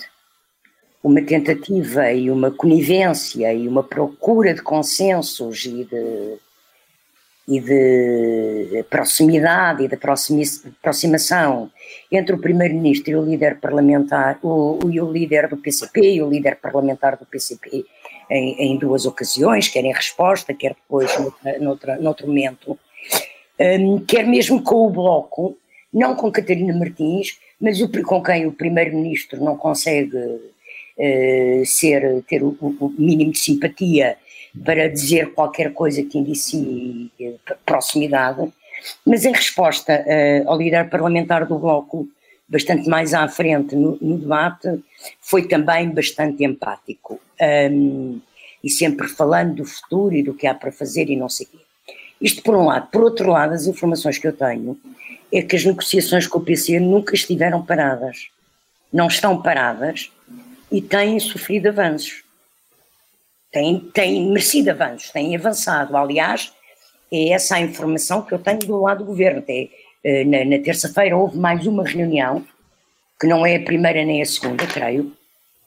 uma 1.03 1.21
tentativa 1.21 2.11
e 2.13 2.31
uma 2.31 2.49
conivência 2.49 3.53
e 3.53 3.67
uma 3.67 3.83
procura 3.83 4.53
de 4.53 4.61
consensos 4.61 5.65
e 5.65 5.83
de, 5.83 6.37
e 7.45 7.59
de 7.59 8.85
proximidade 8.89 9.83
e 9.83 9.87
de 9.89 9.95
aproximação 9.95 11.69
entre 12.09 12.33
o 12.33 12.39
primeiro-ministro 12.39 13.11
e 13.11 13.15
o 13.17 13.25
líder 13.25 13.59
parlamentar, 13.59 14.39
o, 14.41 14.79
o, 14.81 14.85
o, 14.85 15.11
líder 15.11 15.49
do 15.49 15.57
PCP 15.57 16.15
e 16.15 16.21
o 16.21 16.29
líder 16.29 16.55
parlamentar 16.55 17.17
do 17.17 17.25
PCP 17.25 17.83
em, 18.31 18.55
em 18.57 18.77
duas 18.77 19.05
ocasiões, 19.05 19.67
quer 19.67 19.83
em 19.83 19.93
resposta, 19.93 20.53
quer 20.53 20.73
depois 20.73 21.11
noutra, 21.19 21.59
noutra, 21.59 21.95
noutro 21.97 22.27
momento, 22.27 22.79
um, 23.59 23.99
quer 23.99 24.25
mesmo 24.25 24.63
com 24.63 24.87
o 24.87 24.89
Bloco, 24.89 25.57
não 25.93 26.15
com 26.15 26.31
Catarina 26.31 26.73
Martins, 26.73 27.37
mas 27.59 27.81
o, 27.81 27.89
com 28.03 28.23
quem 28.23 28.47
o 28.47 28.53
primeiro-ministro 28.53 29.43
não 29.43 29.57
consegue 29.57 30.52
ser, 31.65 32.23
ter 32.27 32.43
o, 32.43 32.55
o, 32.59 32.93
mínimo 32.97 33.31
de 33.31 33.39
simpatia 33.39 34.17
para 34.63 34.87
dizer 34.87 35.33
qualquer 35.33 35.73
coisa 35.73 36.03
que 36.03 36.17
indicie 36.17 37.11
eh, 37.19 37.33
proximidade, 37.65 38.51
mas 39.05 39.25
em 39.25 39.31
resposta 39.31 40.05
uh, 40.05 40.49
ao 40.49 40.57
líder 40.57 40.89
parlamentar 40.89 41.47
do 41.47 41.57
Bloco, 41.57 42.07
bastante 42.47 42.87
mais 42.87 43.13
à 43.13 43.27
frente 43.27 43.75
no, 43.75 43.97
no 43.99 44.17
debate, 44.19 44.83
foi 45.19 45.47
também 45.47 45.89
bastante 45.89 46.43
empático. 46.43 47.19
Um, 47.41 48.21
e 48.63 48.69
sempre 48.69 49.07
falando 49.07 49.55
do 49.55 49.65
futuro 49.65 50.15
e 50.15 50.23
do 50.23 50.33
que 50.33 50.47
há 50.47 50.53
para 50.53 50.71
fazer 50.71 51.09
e 51.09 51.17
não 51.17 51.27
sei 51.27 51.47
o 51.47 51.49
quê. 51.49 51.57
Isto 52.21 52.41
por 52.41 52.55
um 52.55 52.65
lado. 52.65 52.87
Por 52.89 53.03
outro 53.03 53.29
lado, 53.29 53.53
as 53.53 53.67
informações 53.67 54.17
que 54.17 54.27
eu 54.27 54.31
tenho 54.31 54.79
é 55.31 55.41
que 55.41 55.55
as 55.55 55.65
negociações 55.65 56.27
com 56.27 56.37
o 56.37 56.43
PC 56.43 56.79
nunca 56.79 57.13
estiveram 57.13 57.65
paradas. 57.65 58.29
Não 58.91 59.07
estão 59.07 59.41
paradas 59.41 60.11
e 60.73 60.81
têm 60.81 61.19
sofrido 61.19 61.67
avanços. 61.67 62.23
Têm, 63.51 63.79
têm 63.79 64.27
merecido 64.27 64.71
avanços, 64.71 65.11
têm 65.11 65.35
avançado. 65.35 65.95
Aliás, 65.95 66.51
é 67.11 67.29
essa 67.29 67.57
a 67.57 67.61
informação 67.61 68.23
que 68.23 68.33
eu 68.33 68.39
tenho 68.39 68.57
do 68.57 68.81
lado 68.81 68.97
do 68.99 69.05
governo. 69.05 69.37
Até, 69.37 69.69
eh, 70.03 70.25
na, 70.25 70.43
na 70.43 70.63
terça-feira 70.63 71.15
houve 71.15 71.37
mais 71.37 71.67
uma 71.67 71.87
reunião, 71.87 72.43
que 73.21 73.27
não 73.27 73.45
é 73.45 73.57
a 73.57 73.61
primeira 73.61 74.03
nem 74.03 74.23
a 74.23 74.25
segunda, 74.25 74.65
creio, 74.65 75.15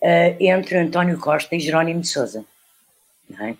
eh, 0.02 0.34
entre 0.40 0.76
António 0.76 1.20
Costa 1.20 1.54
e 1.54 1.60
Jerónimo 1.60 2.00
de 2.00 2.08
Sousa. 2.08 2.44
É? 3.40 3.54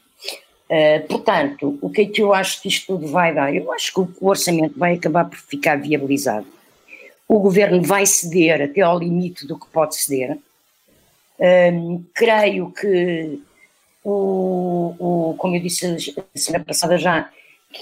Uh, 0.69 1.07
portanto, 1.07 1.79
o 1.81 1.89
que 1.89 2.03
é 2.03 2.07
que 2.07 2.23
eu 2.23 2.35
acho 2.35 2.61
que 2.61 2.67
isto 2.69 2.89
tudo 2.89 3.07
vai 3.07 3.33
dar? 3.33 3.55
Eu 3.55 3.73
acho 3.73 3.93
que 3.93 4.01
o 4.01 4.29
orçamento 4.29 4.77
vai 4.77 4.95
acabar 4.95 5.25
por 5.25 5.39
ficar 5.39 5.77
viabilizado. 5.77 6.47
O 7.29 7.39
governo 7.39 7.81
vai 7.83 8.05
ceder 8.05 8.63
até 8.63 8.81
ao 8.81 8.99
limite 8.99 9.47
do 9.47 9.59
que 9.59 9.69
pode 9.69 9.97
ceder, 9.97 10.37
um, 11.39 12.05
creio 12.15 12.71
que, 12.73 13.41
o, 14.05 14.95
o, 14.99 15.35
como 15.37 15.57
eu 15.57 15.61
disse 15.61 15.87
a 15.87 16.39
semana 16.39 16.65
passada 16.65 16.97
já, 16.97 17.31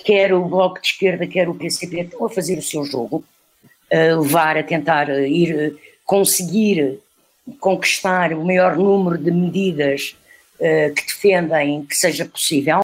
quer 0.04 0.32
o 0.32 0.44
Bloco 0.44 0.80
de 0.80 0.88
Esquerda, 0.88 1.26
quer 1.26 1.48
o 1.48 1.54
PCP 1.54 2.00
estão 2.00 2.24
a 2.24 2.30
fazer 2.30 2.58
o 2.58 2.62
seu 2.62 2.84
jogo, 2.84 3.24
a 3.92 4.16
levar, 4.16 4.56
a 4.56 4.62
tentar 4.62 5.08
ir, 5.10 5.76
conseguir 6.04 7.00
conquistar 7.60 8.32
o 8.32 8.44
maior 8.44 8.76
número 8.76 9.18
de 9.18 9.30
medidas 9.30 10.16
uh, 10.58 10.94
que 10.94 11.06
defendem 11.06 11.84
que 11.84 11.94
seja 11.94 12.24
possível 12.24 12.82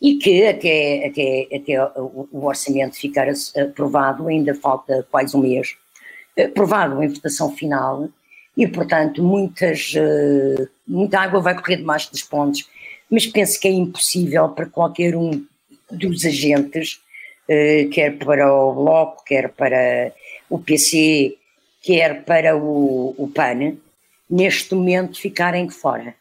e 0.00 0.16
que 0.16 0.46
até, 0.46 1.06
até, 1.06 1.48
até 1.54 2.00
o, 2.00 2.26
o 2.32 2.46
orçamento 2.46 2.96
ficar 2.96 3.28
aprovado, 3.60 4.28
ainda 4.28 4.54
falta 4.54 5.06
quase 5.10 5.36
um 5.36 5.40
mês, 5.40 5.76
aprovado 6.38 7.02
em 7.02 7.08
votação 7.08 7.54
final, 7.54 8.08
e, 8.60 8.68
portanto, 8.68 9.22
muitas, 9.22 9.94
uh, 9.94 10.68
muita 10.86 11.18
água 11.18 11.40
vai 11.40 11.54
correr 11.54 11.78
debaixo 11.78 12.10
dos 12.12 12.22
pontes, 12.22 12.68
mas 13.10 13.26
penso 13.26 13.58
que 13.58 13.66
é 13.66 13.70
impossível 13.70 14.50
para 14.50 14.66
qualquer 14.66 15.16
um 15.16 15.42
dos 15.90 16.26
agentes, 16.26 17.00
uh, 17.48 17.88
quer 17.88 18.18
para 18.18 18.54
o 18.54 18.74
Bloco, 18.74 19.24
quer 19.24 19.48
para 19.48 20.12
o 20.50 20.58
PC, 20.58 21.38
quer 21.82 22.22
para 22.22 22.54
o, 22.54 23.14
o 23.16 23.28
PAN, 23.28 23.78
neste 24.28 24.74
momento 24.74 25.18
ficarem 25.18 25.70
fora. 25.70 26.14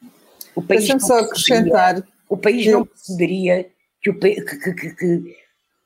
O 0.56 0.62
país 0.62 0.82
Deixa-me 0.82 1.02
só 1.02 1.20
acrescentar. 1.20 2.02
O 2.30 2.38
país 2.38 2.66
não 2.68 2.86
perceberia 2.86 3.68
que, 4.02 4.12
o, 4.12 4.18
que, 4.18 4.42
que, 4.42 4.74
que, 4.74 5.36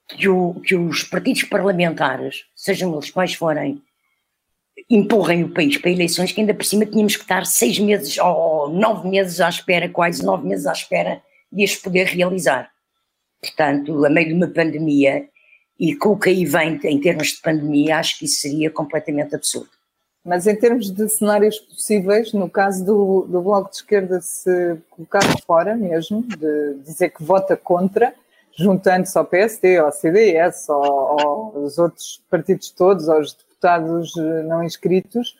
que, 0.08 0.30
o, 0.30 0.54
que 0.64 0.76
os 0.76 1.04
partidos 1.04 1.46
parlamentares, 1.46 2.46
sejam 2.56 2.94
eles 2.94 3.10
quais 3.10 3.34
forem, 3.34 3.82
empurrem 4.90 5.44
o 5.44 5.54
país 5.54 5.78
para 5.78 5.92
eleições 5.92 6.32
que 6.32 6.42
ainda 6.42 6.54
por 6.54 6.66
cima 6.66 6.86
tínhamos 6.86 7.16
que 7.16 7.24
estar 7.24 7.46
seis 7.46 7.80
meses 7.80 8.18
ou 8.18 8.70
nove 8.70 9.08
meses 9.08 9.40
à 9.40 9.50
espera, 9.50 9.88
quase 9.90 10.24
nove 10.24 10.48
meses 10.48 10.66
à 10.66 10.72
espera 10.72 11.22
de 11.52 11.64
as 11.64 11.76
poder 11.76 12.06
realizar. 12.08 12.72
Portanto, 13.42 14.06
a 14.06 14.10
meio 14.10 14.30
de 14.30 14.34
uma 14.34 14.48
pandemia 14.48 15.28
e 15.80 15.96
com 15.96 16.10
o 16.10 16.20
que 16.20 16.30
aí 16.30 16.46
vem 16.46 16.80
em 16.84 17.00
termos 17.00 17.30
de 17.30 17.42
pandemia, 17.42 17.98
acho 17.98 18.18
que 18.18 18.26
isso 18.26 18.42
seria 18.42 18.70
completamente 18.70 19.36
absurdo. 19.36 19.70
Mas 20.24 20.48
em 20.48 20.56
termos 20.56 20.90
de 20.90 21.10
cenários 21.10 21.60
possíveis, 21.60 22.32
no 22.32 22.50
caso 22.50 22.86
do, 22.86 23.28
do 23.28 23.42
Bloco 23.42 23.70
de 23.70 23.76
Esquerda 23.76 24.22
se 24.22 24.78
colocar 24.90 25.22
fora 25.46 25.76
mesmo, 25.76 26.24
de 26.24 26.76
dizer 26.86 27.10
que 27.10 27.22
vota 27.22 27.58
contra, 27.58 28.14
juntando-se 28.58 29.18
ao 29.18 29.26
PSD, 29.26 29.78
ao 29.78 29.92
CDS, 29.92 30.70
ao, 30.70 31.58
aos 31.58 31.78
outros 31.78 32.22
partidos 32.30 32.70
todos, 32.72 33.10
aos 33.10 33.34
deputados 33.34 33.53
eh, 33.66 34.44
não 34.44 34.64
inscritos, 34.64 35.38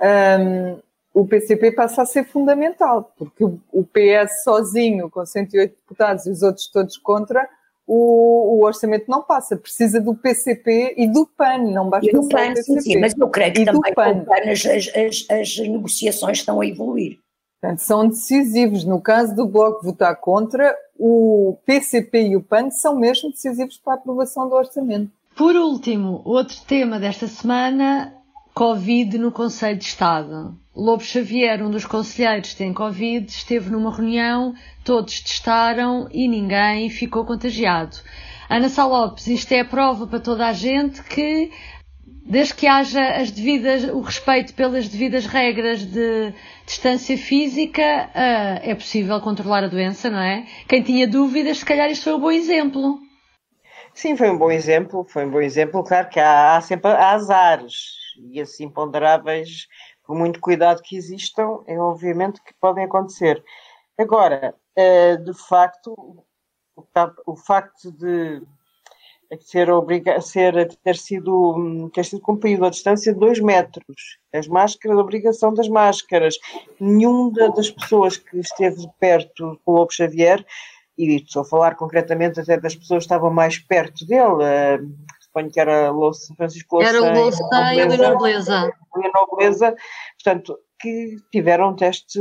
um, 0.00 0.78
o 1.12 1.26
PCP 1.26 1.72
passa 1.72 2.02
a 2.02 2.06
ser 2.06 2.24
fundamental, 2.24 3.12
porque 3.16 3.44
o 3.44 3.84
PS 3.84 4.44
sozinho, 4.44 5.10
com 5.10 5.24
108 5.24 5.70
deputados 5.70 6.26
e 6.26 6.30
os 6.30 6.42
outros 6.42 6.68
todos 6.68 6.96
contra, 6.96 7.48
o, 7.86 8.58
o, 8.58 8.64
orçamento 8.64 9.06
não 9.10 9.22
passa, 9.22 9.56
precisa 9.56 9.98
do 10.00 10.14
PCP 10.14 10.94
e 10.96 11.08
do 11.08 11.26
PAN, 11.26 11.58
não 11.72 11.88
basta 11.88 12.08
e 12.08 12.12
do 12.12 12.28
PAN, 12.28 12.54
sim, 12.56 12.80
sim, 12.80 13.00
mas 13.00 13.16
eu 13.16 13.28
creio 13.28 13.54
que 13.54 13.62
e 13.62 13.64
também 13.64 13.94
PAN. 13.94 14.24
PAN 14.24 14.50
as, 14.50 14.66
as, 14.66 15.26
as, 15.30 15.58
negociações 15.58 16.38
estão 16.38 16.60
a 16.60 16.66
evoluir. 16.66 17.18
Portanto, 17.60 17.80
são 17.80 18.06
decisivos. 18.06 18.84
No 18.84 19.00
caso 19.00 19.34
do 19.34 19.46
Bloco 19.46 19.84
votar 19.84 20.14
contra, 20.16 20.76
o 20.96 21.56
PCP 21.64 22.28
e 22.28 22.36
o 22.36 22.42
PAN 22.42 22.70
são 22.70 22.94
mesmo 22.94 23.30
decisivos 23.30 23.78
para 23.78 23.94
a 23.94 23.96
aprovação 23.96 24.48
do 24.48 24.54
orçamento. 24.54 25.10
Por 25.38 25.54
último, 25.54 26.20
outro 26.24 26.56
tema 26.66 26.98
desta 26.98 27.28
semana, 27.28 28.12
Covid 28.52 29.16
no 29.18 29.30
Conselho 29.30 29.78
de 29.78 29.84
Estado. 29.84 30.58
Lobo 30.74 31.04
Xavier, 31.04 31.64
um 31.64 31.70
dos 31.70 31.86
conselheiros 31.86 32.54
tem 32.54 32.74
Covid, 32.74 33.30
esteve 33.30 33.70
numa 33.70 33.94
reunião, 33.94 34.52
todos 34.82 35.20
testaram 35.20 36.08
e 36.10 36.26
ninguém 36.26 36.90
ficou 36.90 37.24
contagiado. 37.24 37.98
Ana 38.50 38.68
Salopes, 38.68 39.28
isto 39.28 39.52
é 39.52 39.60
a 39.60 39.64
prova 39.64 40.08
para 40.08 40.18
toda 40.18 40.44
a 40.44 40.52
gente 40.52 41.04
que, 41.04 41.52
desde 42.26 42.54
que 42.56 42.66
haja 42.66 43.08
as 43.08 43.30
devidas, 43.30 43.84
o 43.84 44.00
respeito 44.00 44.52
pelas 44.54 44.88
devidas 44.88 45.24
regras 45.24 45.84
de 45.84 46.34
distância 46.66 47.16
física, 47.16 48.10
uh, 48.12 48.68
é 48.68 48.74
possível 48.74 49.20
controlar 49.20 49.62
a 49.62 49.68
doença, 49.68 50.10
não 50.10 50.18
é? 50.18 50.46
Quem 50.66 50.82
tinha 50.82 51.06
dúvidas, 51.06 51.58
se 51.58 51.64
calhar 51.64 51.88
isto 51.88 52.02
foi 52.02 52.14
um 52.14 52.20
bom 52.20 52.32
exemplo. 52.32 53.06
Sim, 53.98 54.16
foi 54.16 54.30
um 54.30 54.38
bom 54.38 54.48
exemplo, 54.48 55.04
foi 55.08 55.24
um 55.26 55.30
bom 55.32 55.40
exemplo. 55.40 55.82
Claro 55.82 56.08
que 56.08 56.20
há, 56.20 56.56
há 56.56 56.60
sempre 56.60 56.92
azares 56.92 58.14
e 58.30 58.40
assim 58.40 58.68
ponderáveis 58.70 59.66
por 60.04 60.14
muito 60.16 60.38
cuidado 60.38 60.80
que 60.82 60.96
existam, 60.96 61.64
é 61.66 61.76
obviamente 61.76 62.40
que 62.40 62.54
podem 62.60 62.84
acontecer. 62.84 63.42
Agora, 63.98 64.54
eh, 64.76 65.16
de 65.16 65.34
facto, 65.34 65.96
o 67.26 67.34
facto 67.36 67.90
de 67.90 68.40
ser 69.40 69.66
ser 70.22 70.76
ter 70.76 70.96
sido 70.96 71.90
ter 71.92 72.04
sido 72.04 72.22
cumprido 72.22 72.64
a 72.64 72.70
distância 72.70 73.12
de 73.12 73.18
dois 73.18 73.40
metros, 73.40 74.20
as 74.32 74.46
máscaras, 74.46 74.96
a 74.96 75.00
obrigação 75.00 75.52
das 75.52 75.68
máscaras, 75.68 76.38
nenhuma 76.78 77.50
das 77.50 77.68
pessoas 77.68 78.16
que 78.16 78.38
esteve 78.38 78.88
perto 79.00 79.58
do 79.66 79.72
Lobo 79.72 79.92
Xavier, 79.92 80.46
e 80.98 81.16
estou 81.16 81.42
a 81.42 81.44
falar 81.44 81.76
concretamente 81.76 82.40
até 82.40 82.58
das 82.58 82.74
pessoas 82.74 83.04
que 83.04 83.06
estavam 83.06 83.30
mais 83.30 83.58
perto 83.58 84.04
dele, 84.04 84.42
eh, 84.42 84.78
suponho 85.20 85.50
que 85.50 85.60
era 85.60 85.90
Louça, 85.90 86.34
Francisco 86.34 86.76
Louça. 86.76 86.90
Era 86.90 87.02
o 87.02 87.14
Louça 87.14 87.42
e 87.74 87.80
a. 87.80 87.86
Leonor 87.86 89.36
Beleza, 89.36 89.76
portanto, 90.22 90.58
que 90.80 91.16
tiveram 91.30 91.76
teste, 91.76 92.20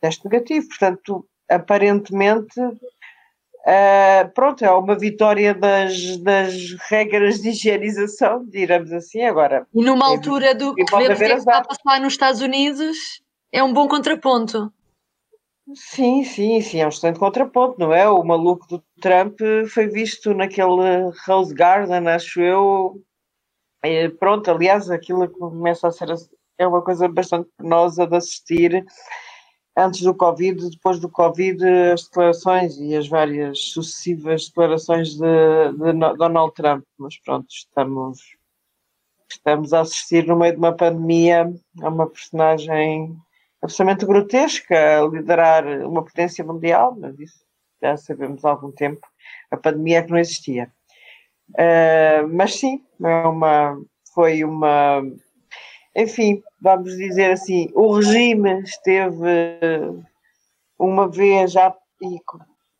teste 0.00 0.24
negativo. 0.24 0.66
Portanto, 0.68 1.26
aparentemente, 1.48 2.60
uh, 2.60 4.28
pronto, 4.34 4.64
é 4.64 4.70
uma 4.70 4.98
vitória 4.98 5.54
das, 5.54 6.16
das 6.18 6.54
regras 6.88 7.40
de 7.40 7.50
higienização, 7.50 8.44
digamos 8.46 8.92
assim, 8.92 9.22
agora. 9.22 9.66
E 9.72 9.84
numa 9.84 10.06
altura 10.06 10.54
do 10.54 10.74
que 10.74 10.84
ver 10.84 11.16
que 11.16 11.22
está 11.32 11.58
a 11.58 11.64
passar 11.64 12.00
nos 12.00 12.14
Estados 12.14 12.40
Unidos, 12.40 12.96
é 13.52 13.62
um 13.62 13.72
bom 13.72 13.86
contraponto. 13.86 14.72
Sim, 15.72 16.24
sim, 16.24 16.60
sim, 16.60 16.80
é 16.80 16.86
um 16.86 16.90
excelente 16.90 17.18
contraponto, 17.18 17.78
não 17.80 17.92
é? 17.92 18.06
O 18.08 18.22
maluco 18.22 18.66
do 18.68 18.84
Trump 19.00 19.38
foi 19.72 19.88
visto 19.88 20.34
naquele 20.34 21.10
Rose 21.26 21.54
Garden, 21.54 22.06
acho 22.08 22.40
eu. 22.42 23.02
Pronto, 24.18 24.50
aliás, 24.50 24.90
aquilo 24.90 25.28
começa 25.30 25.88
a 25.88 25.90
ser 25.92 26.08
é 26.58 26.66
uma 26.66 26.82
coisa 26.82 27.08
bastante 27.08 27.48
penosa 27.56 28.06
de 28.06 28.16
assistir 28.16 28.84
antes 29.76 30.02
do 30.02 30.14
Covid, 30.14 30.70
depois 30.70 31.00
do 31.00 31.08
Covid, 31.08 31.64
as 31.92 32.04
declarações 32.04 32.78
e 32.78 32.94
as 32.94 33.08
várias 33.08 33.58
sucessivas 33.72 34.48
declarações 34.48 35.16
de, 35.16 35.72
de 35.72 35.92
Donald 36.16 36.52
Trump. 36.54 36.84
Mas 36.98 37.18
pronto, 37.18 37.46
estamos, 37.50 38.20
estamos 39.30 39.72
a 39.72 39.80
assistir 39.80 40.26
no 40.26 40.36
meio 40.36 40.52
de 40.52 40.58
uma 40.58 40.72
pandemia 40.72 41.52
a 41.82 41.88
uma 41.88 42.08
personagem 42.08 43.16
absolutamente 43.64 44.04
grotesca 44.04 45.00
liderar 45.10 45.66
uma 45.86 46.04
potência 46.04 46.44
mundial, 46.44 46.94
mas 47.00 47.18
isso 47.18 47.44
já 47.82 47.96
sabemos 47.96 48.44
há 48.44 48.50
algum 48.50 48.70
tempo. 48.70 49.06
A 49.50 49.56
pandemia 49.56 49.98
é 49.98 50.02
que 50.02 50.10
não 50.10 50.18
existia. 50.18 50.70
Uh, 51.50 52.28
mas 52.30 52.54
sim, 52.58 52.84
é 53.02 53.26
uma, 53.26 53.80
foi 54.14 54.44
uma. 54.44 55.02
Enfim, 55.96 56.42
vamos 56.60 56.94
dizer 56.96 57.32
assim, 57.32 57.70
o 57.74 57.94
regime 57.94 58.62
esteve 58.62 60.02
uma 60.78 61.08
vez 61.08 61.52
já 61.52 61.74
e 62.02 62.18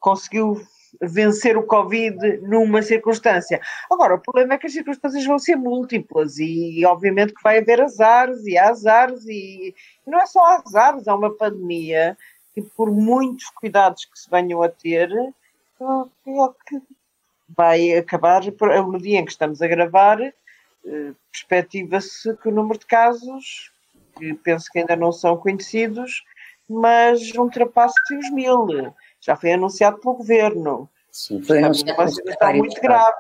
conseguiu 0.01 0.61
vencer 1.01 1.57
o 1.57 1.63
Covid 1.63 2.39
numa 2.43 2.83
circunstância. 2.83 3.61
Agora, 3.91 4.15
o 4.15 4.21
problema 4.21 4.55
é 4.55 4.59
que 4.59 4.67
as 4.67 4.73
circunstâncias 4.73 5.25
vão 5.25 5.39
ser 5.39 5.57
múltiplas 5.57 6.39
e, 6.39 6.85
obviamente, 6.87 7.35
que 7.35 7.43
vai 7.43 7.59
haver 7.59 7.81
azares 7.81 8.45
e 8.47 8.57
azares 8.57 9.25
e, 9.27 9.75
não 10.07 10.21
é 10.21 10.27
só 10.27 10.45
azares, 10.45 11.09
há 11.09 11.15
uma 11.15 11.35
pandemia 11.35 12.17
que, 12.55 12.63
por 12.63 12.91
muitos 12.91 13.49
cuidados 13.51 14.05
que 14.05 14.19
se 14.19 14.31
venham 14.31 14.63
a 14.63 14.69
ter, 14.69 15.11
vai 17.49 17.97
acabar, 17.97 18.43
no 18.87 18.99
dia 18.99 19.19
em 19.19 19.25
que 19.25 19.33
estamos 19.33 19.61
a 19.61 19.67
gravar, 19.67 20.21
eh, 20.21 21.13
perspectiva-se 21.33 22.37
que 22.37 22.49
o 22.49 22.53
número 22.53 22.79
de 22.79 22.87
casos, 22.87 23.73
que 24.17 24.35
penso 24.35 24.71
que 24.71 24.79
ainda 24.79 24.97
não 24.97 25.13
são 25.13 25.37
conhecidos, 25.37 26.25
mas 26.69 27.33
ultrapasse 27.35 27.95
os 28.17 28.31
mil 28.31 28.67
já 29.25 29.35
foi 29.37 29.53
anunciado 29.53 29.99
pelo 29.99 30.17
governo. 30.17 30.89
Sim, 31.11 31.43
foi 31.43 31.59
Estamos 31.59 31.83
numa 31.83 32.09
situação 32.09 32.55
muito 32.55 32.81
grave. 32.81 33.17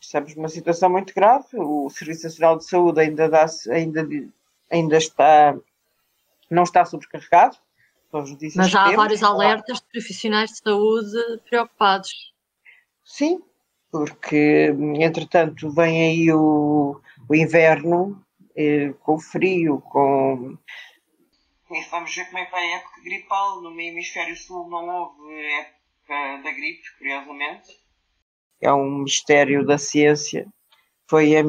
Estamos 0.00 0.36
numa 0.36 0.48
situação 0.48 0.90
muito 0.90 1.14
grave. 1.14 1.46
O 1.54 1.90
Serviço 1.90 2.24
Nacional 2.24 2.56
de 2.56 2.64
Saúde 2.64 3.00
ainda, 3.00 3.28
dá, 3.28 3.44
ainda, 3.70 4.08
ainda 4.70 4.96
está, 4.96 5.54
não 6.50 6.62
está 6.62 6.84
sobrecarregado. 6.84 7.58
Mas 8.54 8.70
já 8.70 8.84
há 8.84 8.92
vários 8.92 9.24
alertas 9.24 9.80
de 9.80 9.86
profissionais 9.90 10.50
de 10.52 10.58
saúde 10.58 11.18
preocupados. 11.50 12.32
Sim, 13.04 13.42
porque 13.90 14.72
entretanto 15.00 15.68
vem 15.68 16.00
aí 16.00 16.32
o, 16.32 17.00
o 17.28 17.34
inverno 17.34 18.24
eh, 18.56 18.94
com 19.00 19.18
frio, 19.18 19.80
com 19.80 20.56
vamos 21.90 22.14
ver 22.14 22.26
como 22.26 22.38
é 22.38 22.44
que 22.44 22.52
vai 22.52 22.72
a 22.72 22.76
época 22.76 23.00
gripal. 23.02 23.60
No 23.60 23.80
hemisfério 23.80 24.36
sul 24.36 24.68
não 24.68 24.88
houve 24.88 25.46
época 25.52 26.42
da 26.42 26.50
gripe, 26.52 26.82
curiosamente. 26.98 27.80
É 28.60 28.72
um 28.72 28.98
mistério 28.98 29.64
da 29.64 29.78
ciência. 29.78 30.46
Foi 31.08 31.34
a, 31.36 31.40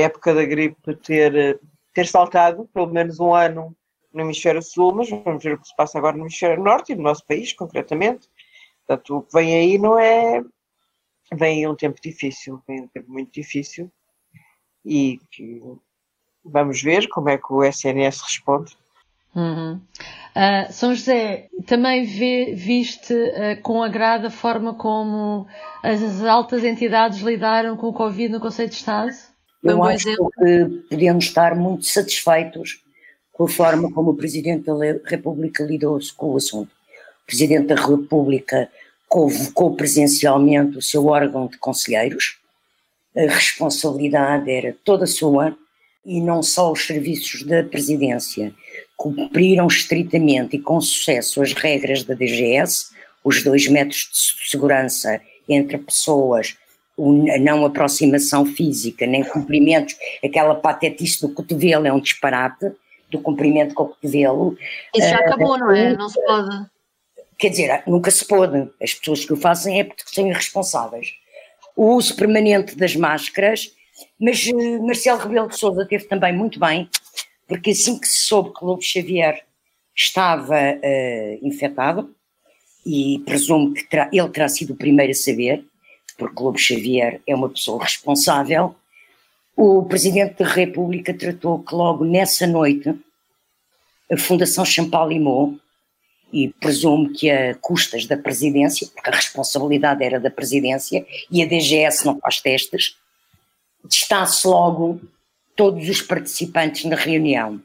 época 0.00 0.34
da 0.34 0.44
gripe 0.44 0.96
ter, 0.96 1.60
ter 1.94 2.06
saltado, 2.06 2.68
pelo 2.72 2.88
menos 2.88 3.20
um 3.20 3.34
ano, 3.34 3.76
no 4.12 4.22
hemisfério 4.22 4.62
sul, 4.62 4.94
mas 4.94 5.10
vamos 5.10 5.42
ver 5.44 5.54
o 5.54 5.60
que 5.60 5.68
se 5.68 5.76
passa 5.76 5.98
agora 5.98 6.16
no 6.16 6.24
hemisfério 6.24 6.62
norte 6.62 6.92
e 6.92 6.96
no 6.96 7.02
nosso 7.02 7.24
país, 7.26 7.52
concretamente. 7.52 8.28
Portanto, 8.86 9.16
o 9.16 9.22
que 9.22 9.32
vem 9.32 9.54
aí 9.54 9.78
não 9.78 9.98
é. 9.98 10.42
Vem 11.34 11.66
um 11.66 11.74
tempo 11.74 12.00
difícil, 12.00 12.62
vem 12.68 12.82
um 12.82 12.88
tempo 12.88 13.10
muito 13.10 13.32
difícil 13.32 13.90
e 14.84 15.18
que 15.32 15.60
vamos 16.44 16.80
ver 16.80 17.08
como 17.08 17.28
é 17.28 17.36
que 17.36 17.52
o 17.52 17.64
SNS 17.64 18.20
responde. 18.22 18.78
Uhum. 19.36 19.74
Uh, 19.74 20.72
São 20.72 20.94
José, 20.94 21.48
também 21.66 22.04
vê, 22.04 22.54
viste 22.54 23.12
uh, 23.12 23.60
com 23.62 23.82
agrado 23.82 24.26
a 24.26 24.30
forma 24.30 24.74
como 24.74 25.46
as 25.82 26.24
altas 26.24 26.64
entidades 26.64 27.20
lidaram 27.20 27.76
com 27.76 27.88
o 27.88 27.92
Covid 27.92 28.30
no 28.30 28.40
Conselho 28.40 28.70
de 28.70 28.76
Estado? 28.76 29.10
Eu 29.62 29.78
um 29.78 29.84
acho 29.84 30.08
exemplo. 30.08 30.30
que 30.38 30.68
podemos 30.88 31.24
estar 31.24 31.54
muito 31.54 31.84
satisfeitos 31.84 32.82
com 33.32 33.44
a 33.44 33.48
forma 33.48 33.92
como 33.92 34.12
o 34.12 34.16
Presidente 34.16 34.64
da 34.64 34.74
República 35.04 35.62
lidou-se 35.64 36.12
com 36.14 36.32
o 36.32 36.36
assunto. 36.36 36.70
O 36.70 37.26
Presidente 37.26 37.66
da 37.66 37.74
República 37.74 38.70
convocou 39.06 39.76
presencialmente 39.76 40.78
o 40.78 40.82
seu 40.82 41.06
órgão 41.06 41.46
de 41.46 41.58
conselheiros, 41.58 42.38
a 43.14 43.22
responsabilidade 43.22 44.50
era 44.50 44.76
toda 44.84 45.06
sua, 45.06 45.56
e 46.06 46.20
não 46.20 46.42
só 46.42 46.70
os 46.70 46.86
serviços 46.86 47.42
da 47.42 47.64
Presidência 47.64 48.54
cumpriram 48.96 49.66
estritamente 49.66 50.56
e 50.56 50.60
com 50.60 50.80
sucesso 50.80 51.42
as 51.42 51.52
regras 51.52 52.04
da 52.04 52.14
DGS, 52.14 52.90
os 53.24 53.42
dois 53.42 53.66
metros 53.66 54.08
de 54.12 54.50
segurança 54.50 55.20
entre 55.48 55.76
pessoas, 55.78 56.56
a 56.98 57.38
não 57.38 57.64
aproximação 57.64 58.46
física, 58.46 59.04
nem 59.04 59.24
cumprimentos, 59.24 59.96
aquela 60.24 60.54
patetice 60.54 61.20
do 61.20 61.28
cotovelo 61.28 61.86
é 61.86 61.92
um 61.92 62.00
disparate, 62.00 62.72
do 63.10 63.20
cumprimento 63.20 63.74
com 63.74 63.84
o 63.84 63.88
cotovelo. 63.88 64.56
Isso 64.94 65.08
já 65.08 65.16
acabou, 65.16 65.58
não 65.58 65.70
é? 65.70 65.96
Não 65.96 66.08
se 66.08 66.24
pode. 66.24 66.66
Quer 67.38 67.50
dizer, 67.50 67.82
nunca 67.86 68.10
se 68.10 68.24
pode. 68.24 68.68
As 68.80 68.94
pessoas 68.94 69.24
que 69.24 69.32
o 69.32 69.36
fazem 69.36 69.80
é 69.80 69.84
porque 69.84 70.02
são 70.06 70.26
irresponsáveis. 70.26 71.12
O 71.76 71.92
uso 71.94 72.16
permanente 72.16 72.74
das 72.76 72.96
máscaras, 72.96 73.70
mas 74.20 74.46
uh, 74.46 74.86
Marcelo 74.86 75.20
Rebelo 75.20 75.48
de 75.48 75.58
Sousa 75.58 75.86
teve 75.86 76.04
também 76.04 76.32
muito 76.32 76.58
bem 76.58 76.88
porque 77.46 77.70
assim 77.70 77.98
que 77.98 78.08
se 78.08 78.26
soube 78.26 78.52
que 78.52 78.64
Lobo 78.64 78.82
Xavier 78.82 79.44
estava 79.94 80.54
uh, 80.54 81.46
infectado, 81.46 82.14
e 82.84 83.20
presumo 83.24 83.72
que 83.72 83.84
terá, 83.88 84.08
ele 84.12 84.28
terá 84.28 84.48
sido 84.48 84.72
o 84.72 84.76
primeiro 84.76 85.12
a 85.12 85.14
saber, 85.14 85.64
porque 86.18 86.42
Lobo 86.42 86.58
Xavier 86.58 87.20
é 87.26 87.34
uma 87.34 87.48
pessoa 87.48 87.82
responsável, 87.82 88.74
o 89.56 89.84
Presidente 89.84 90.42
da 90.42 90.48
República 90.48 91.14
tratou 91.14 91.62
que 91.62 91.74
logo 91.74 92.04
nessa 92.04 92.46
noite 92.46 92.94
a 94.10 94.16
Fundação 94.16 94.64
Champalimau, 94.64 95.54
e 96.32 96.48
presumo 96.60 97.12
que 97.12 97.30
a 97.30 97.54
custas 97.54 98.04
da 98.04 98.16
Presidência, 98.16 98.88
porque 98.92 99.08
a 99.08 99.14
responsabilidade 99.14 100.04
era 100.04 100.18
da 100.18 100.30
Presidência 100.30 101.06
e 101.30 101.40
a 101.42 101.46
DGS 101.46 102.04
não 102.04 102.18
faz 102.18 102.40
testes, 102.40 102.96
destasse 103.84 104.46
logo 104.46 105.00
todos 105.54 105.88
os 105.88 106.02
participantes 106.02 106.84
na 106.84 106.96
reunião. 106.96 107.60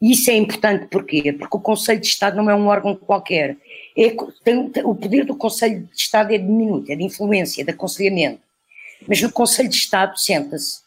Isso 0.00 0.30
é 0.30 0.34
importante 0.34 0.86
porquê? 0.86 1.32
Porque 1.32 1.56
o 1.56 1.60
Conselho 1.60 2.00
de 2.00 2.06
Estado 2.08 2.36
não 2.36 2.50
é 2.50 2.54
um 2.54 2.66
órgão 2.66 2.96
qualquer. 2.96 3.56
É, 3.96 4.16
tem, 4.42 4.70
o 4.84 4.94
poder 4.94 5.24
do 5.24 5.36
Conselho 5.36 5.82
de 5.84 5.96
Estado 5.96 6.32
é 6.32 6.38
diminuto, 6.38 6.90
é 6.90 6.96
de 6.96 7.04
influência, 7.04 7.64
de 7.64 7.70
aconselhamento. 7.70 8.40
Mas 9.06 9.20
no 9.20 9.30
Conselho 9.30 9.68
de 9.68 9.76
Estado 9.76 10.18
senta-se 10.18 10.82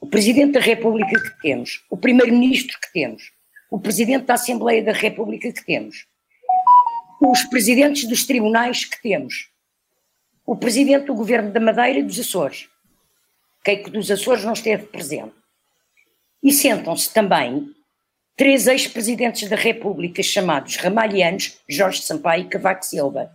o 0.00 0.06
Presidente 0.06 0.52
da 0.52 0.60
República 0.60 1.20
que 1.20 1.42
temos, 1.42 1.84
o 1.90 1.96
Primeiro-Ministro 1.96 2.78
que 2.80 2.92
temos, 2.92 3.30
o 3.70 3.78
Presidente 3.78 4.24
da 4.24 4.34
Assembleia 4.34 4.82
da 4.82 4.92
República 4.92 5.52
que 5.52 5.64
temos, 5.64 6.06
os 7.20 7.42
Presidentes 7.44 8.08
dos 8.08 8.24
Tribunais 8.26 8.84
que 8.84 9.00
temos, 9.02 9.50
o 10.46 10.56
Presidente 10.56 11.06
do 11.06 11.14
Governo 11.14 11.52
da 11.52 11.60
Madeira 11.60 11.98
e 11.98 12.02
dos 12.02 12.18
Açores, 12.18 12.68
quem 13.64 13.82
que 13.82 13.90
dos 13.90 14.10
Açores 14.10 14.44
não 14.44 14.52
esteve 14.52 14.86
presente. 14.86 15.34
E 16.42 16.52
sentam-se 16.52 17.12
também 17.12 17.66
três 18.36 18.66
ex-presidentes 18.66 19.48
da 19.48 19.56
República 19.56 20.22
chamados 20.22 20.76
Ramalhianos, 20.76 21.58
Jorge 21.68 22.02
Sampaio 22.02 22.44
e 22.44 22.48
Cavaco 22.48 22.84
Silva. 22.84 23.30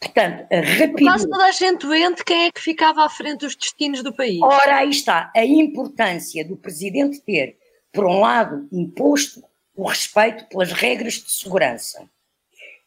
Portanto, 0.00 0.46
a 0.52 0.56
rapidez... 0.56 1.08
Quase 1.08 1.30
toda 1.30 1.44
a 1.44 1.52
gente 1.52 1.86
doente, 1.86 2.24
quem 2.24 2.46
é 2.46 2.50
que 2.50 2.60
ficava 2.60 3.04
à 3.04 3.08
frente 3.08 3.40
dos 3.40 3.54
destinos 3.54 4.02
do 4.02 4.12
país? 4.12 4.42
Ora, 4.42 4.78
aí 4.78 4.90
está 4.90 5.30
a 5.34 5.44
importância 5.44 6.44
do 6.44 6.56
presidente 6.56 7.20
ter, 7.20 7.56
por 7.92 8.04
um 8.04 8.18
lado, 8.18 8.68
imposto 8.72 9.44
o 9.76 9.86
respeito 9.86 10.44
pelas 10.48 10.72
regras 10.72 11.14
de 11.14 11.30
segurança 11.30 12.04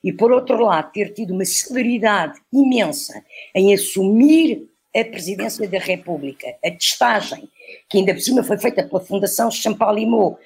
e, 0.04 0.12
por 0.12 0.32
outro 0.32 0.62
lado, 0.62 0.92
ter 0.92 1.14
tido 1.14 1.34
uma 1.34 1.46
celeridade 1.46 2.38
imensa 2.52 3.24
em 3.56 3.74
assumir 3.74 4.70
a 4.96 5.04
presidência 5.04 5.68
da 5.68 5.80
República, 5.80 6.56
a 6.64 6.72
testagem, 6.72 7.50
que 7.90 7.98
ainda 7.98 8.14
por 8.14 8.22
cima 8.22 8.44
foi 8.44 8.58
feita 8.58 8.84
pela 8.84 9.02
Fundação 9.02 9.52
Champalimau, 9.52 10.40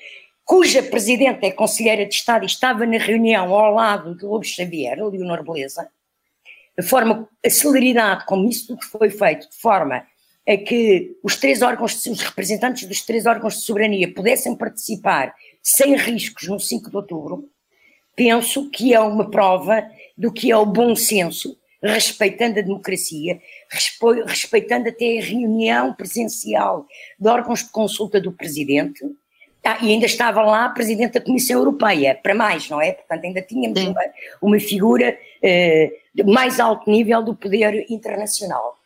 cuja 0.44 0.82
presidente 0.82 1.46
é 1.46 1.52
conselheira 1.52 2.06
de 2.06 2.16
Estado 2.16 2.44
e 2.44 2.48
estava 2.48 2.86
na 2.86 2.98
reunião 2.98 3.54
ao 3.54 3.74
lado 3.74 4.16
de 4.16 4.26
Lobo 4.26 4.44
Xavier, 4.44 4.98
Leonor 4.98 5.44
Beleza, 5.44 5.88
a 6.78 6.82
forma, 6.82 7.30
a 7.46 7.50
celeridade 7.50 8.26
como 8.26 8.50
isso 8.50 8.68
tudo 8.68 8.84
foi 8.86 9.12
feito, 9.12 9.50
de 9.50 9.56
forma 9.58 10.04
a 10.48 10.58
que 10.58 11.16
os 11.22 11.36
três 11.36 11.62
órgãos, 11.62 12.04
os 12.08 12.22
representantes 12.22 12.88
dos 12.88 13.02
três 13.06 13.28
órgãos 13.28 13.56
de 13.56 13.62
soberania 13.62 14.12
pudessem 14.12 14.56
participar 14.56 15.36
sem 15.62 15.96
riscos 15.96 16.48
no 16.48 16.60
5 16.60 16.90
de 16.90 16.96
outubro, 16.96 17.48
penso 18.16 18.68
que 18.72 18.94
é 18.94 19.00
uma 19.00 19.30
prova 19.30 19.88
do 20.18 20.34
que 20.34 20.52
é 20.52 20.58
o 20.58 20.66
bom 20.66 20.96
senso 20.96 21.56
respeitando 21.84 22.60
a 22.60 22.64
democracia, 22.64 23.40
respeitando 24.26 24.90
até 24.90 25.20
a 25.20 25.22
reunião 25.22 25.94
presencial 25.94 26.88
de 27.20 27.28
órgãos 27.28 27.64
de 27.64 27.70
consulta 27.70 28.20
do 28.20 28.32
Presidente, 28.32 29.04
ah, 29.64 29.78
e 29.82 29.92
ainda 29.92 30.06
estava 30.06 30.42
lá 30.42 30.66
a 30.66 30.70
Presidente 30.70 31.14
da 31.14 31.22
Comissão 31.22 31.58
Europeia, 31.58 32.18
para 32.22 32.34
mais, 32.34 32.70
não 32.70 32.82
é? 32.82 32.94
Portanto, 32.94 33.26
ainda 33.26 33.42
tínhamos 33.42 33.84
uma, 33.84 34.02
uma, 34.42 34.60
figura 34.60 35.18
eh, 35.44 35.92
de 36.16 36.24
mais 36.24 36.60
alto 36.60 36.90
nível 36.90 37.22
do 37.22 37.36
poder 37.36 37.86
internacional. 37.90 38.80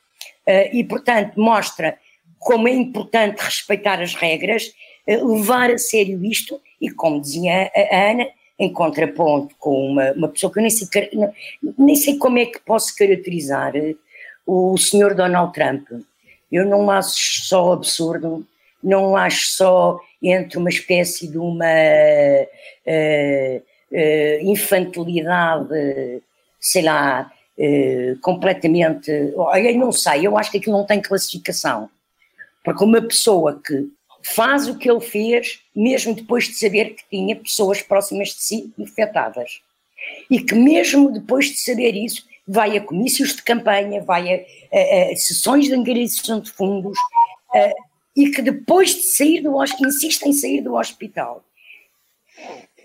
Uh, 0.45 0.75
e, 0.75 0.83
portanto, 0.83 1.39
mostra 1.39 1.97
como 2.37 2.67
é 2.67 2.71
importante 2.71 3.39
respeitar 3.39 4.01
as 4.01 4.13
regras, 4.13 4.73
uh, 5.07 5.35
levar 5.35 5.71
a 5.71 5.77
sério 5.77 6.23
isto, 6.25 6.59
e 6.81 6.89
como 6.89 7.21
dizia 7.21 7.71
a, 7.73 7.95
a 7.95 8.11
Ana, 8.11 8.27
em 8.59 8.71
contraponto 8.71 9.55
com 9.57 9.87
uma, 9.87 10.11
uma 10.11 10.27
pessoa 10.27 10.51
que 10.51 10.59
eu 10.59 10.61
nem 10.61 10.69
sei, 10.69 11.09
nem 11.77 11.95
sei 11.95 12.17
como 12.17 12.39
é 12.39 12.45
que 12.45 12.59
posso 12.59 12.93
caracterizar 12.95 13.73
o 14.45 14.77
senhor 14.77 15.13
Donald 15.13 15.53
Trump. 15.53 15.87
Eu 16.51 16.65
não 16.65 16.89
acho 16.91 17.45
só 17.45 17.73
absurdo, 17.73 18.45
não 18.83 19.15
acho 19.15 19.47
só 19.47 19.99
entre 20.21 20.57
uma 20.57 20.69
espécie 20.69 21.27
de 21.27 21.37
uma 21.37 21.65
uh, 22.85 23.63
uh, 23.91 24.51
infantilidade, 24.51 26.21
sei 26.59 26.83
lá, 26.83 27.31
uh, 27.57 28.19
completamente. 28.21 29.09
Eu 29.09 29.77
não 29.77 29.91
sei, 29.91 30.27
eu 30.27 30.37
acho 30.37 30.51
que 30.51 30.57
aquilo 30.57 30.77
não 30.77 30.85
tem 30.85 31.01
classificação. 31.01 31.89
Porque 32.63 32.83
uma 32.83 33.01
pessoa 33.01 33.59
que 33.65 33.89
faz 34.23 34.67
o 34.67 34.77
que 34.77 34.89
ele 34.89 35.01
fez, 35.01 35.59
mesmo 35.75 36.15
depois 36.15 36.45
de 36.45 36.55
saber 36.55 36.95
que 36.95 37.03
tinha 37.09 37.35
pessoas 37.35 37.81
próximas 37.81 38.29
de 38.29 38.41
si 38.41 38.73
infectadas. 38.77 39.61
E 40.29 40.39
que, 40.39 40.55
mesmo 40.55 41.11
depois 41.11 41.47
de 41.47 41.57
saber 41.57 41.95
isso, 41.95 42.25
vai 42.47 42.77
a 42.77 42.81
comícios 42.81 43.35
de 43.35 43.41
campanha, 43.41 44.01
vai 44.01 44.33
a, 44.33 44.37
a, 44.37 45.11
a 45.11 45.15
sessões 45.15 45.65
de 45.65 45.73
angariação 45.73 46.39
de 46.39 46.51
fundos, 46.51 46.97
e 48.15 48.29
que 48.29 48.41
depois 48.41 48.93
de 48.95 49.03
sair 49.03 49.41
do 49.41 49.55
hospital, 49.55 49.87
insiste 49.87 50.23
em 50.23 50.33
sair 50.33 50.61
do 50.61 50.75
hospital, 50.75 51.43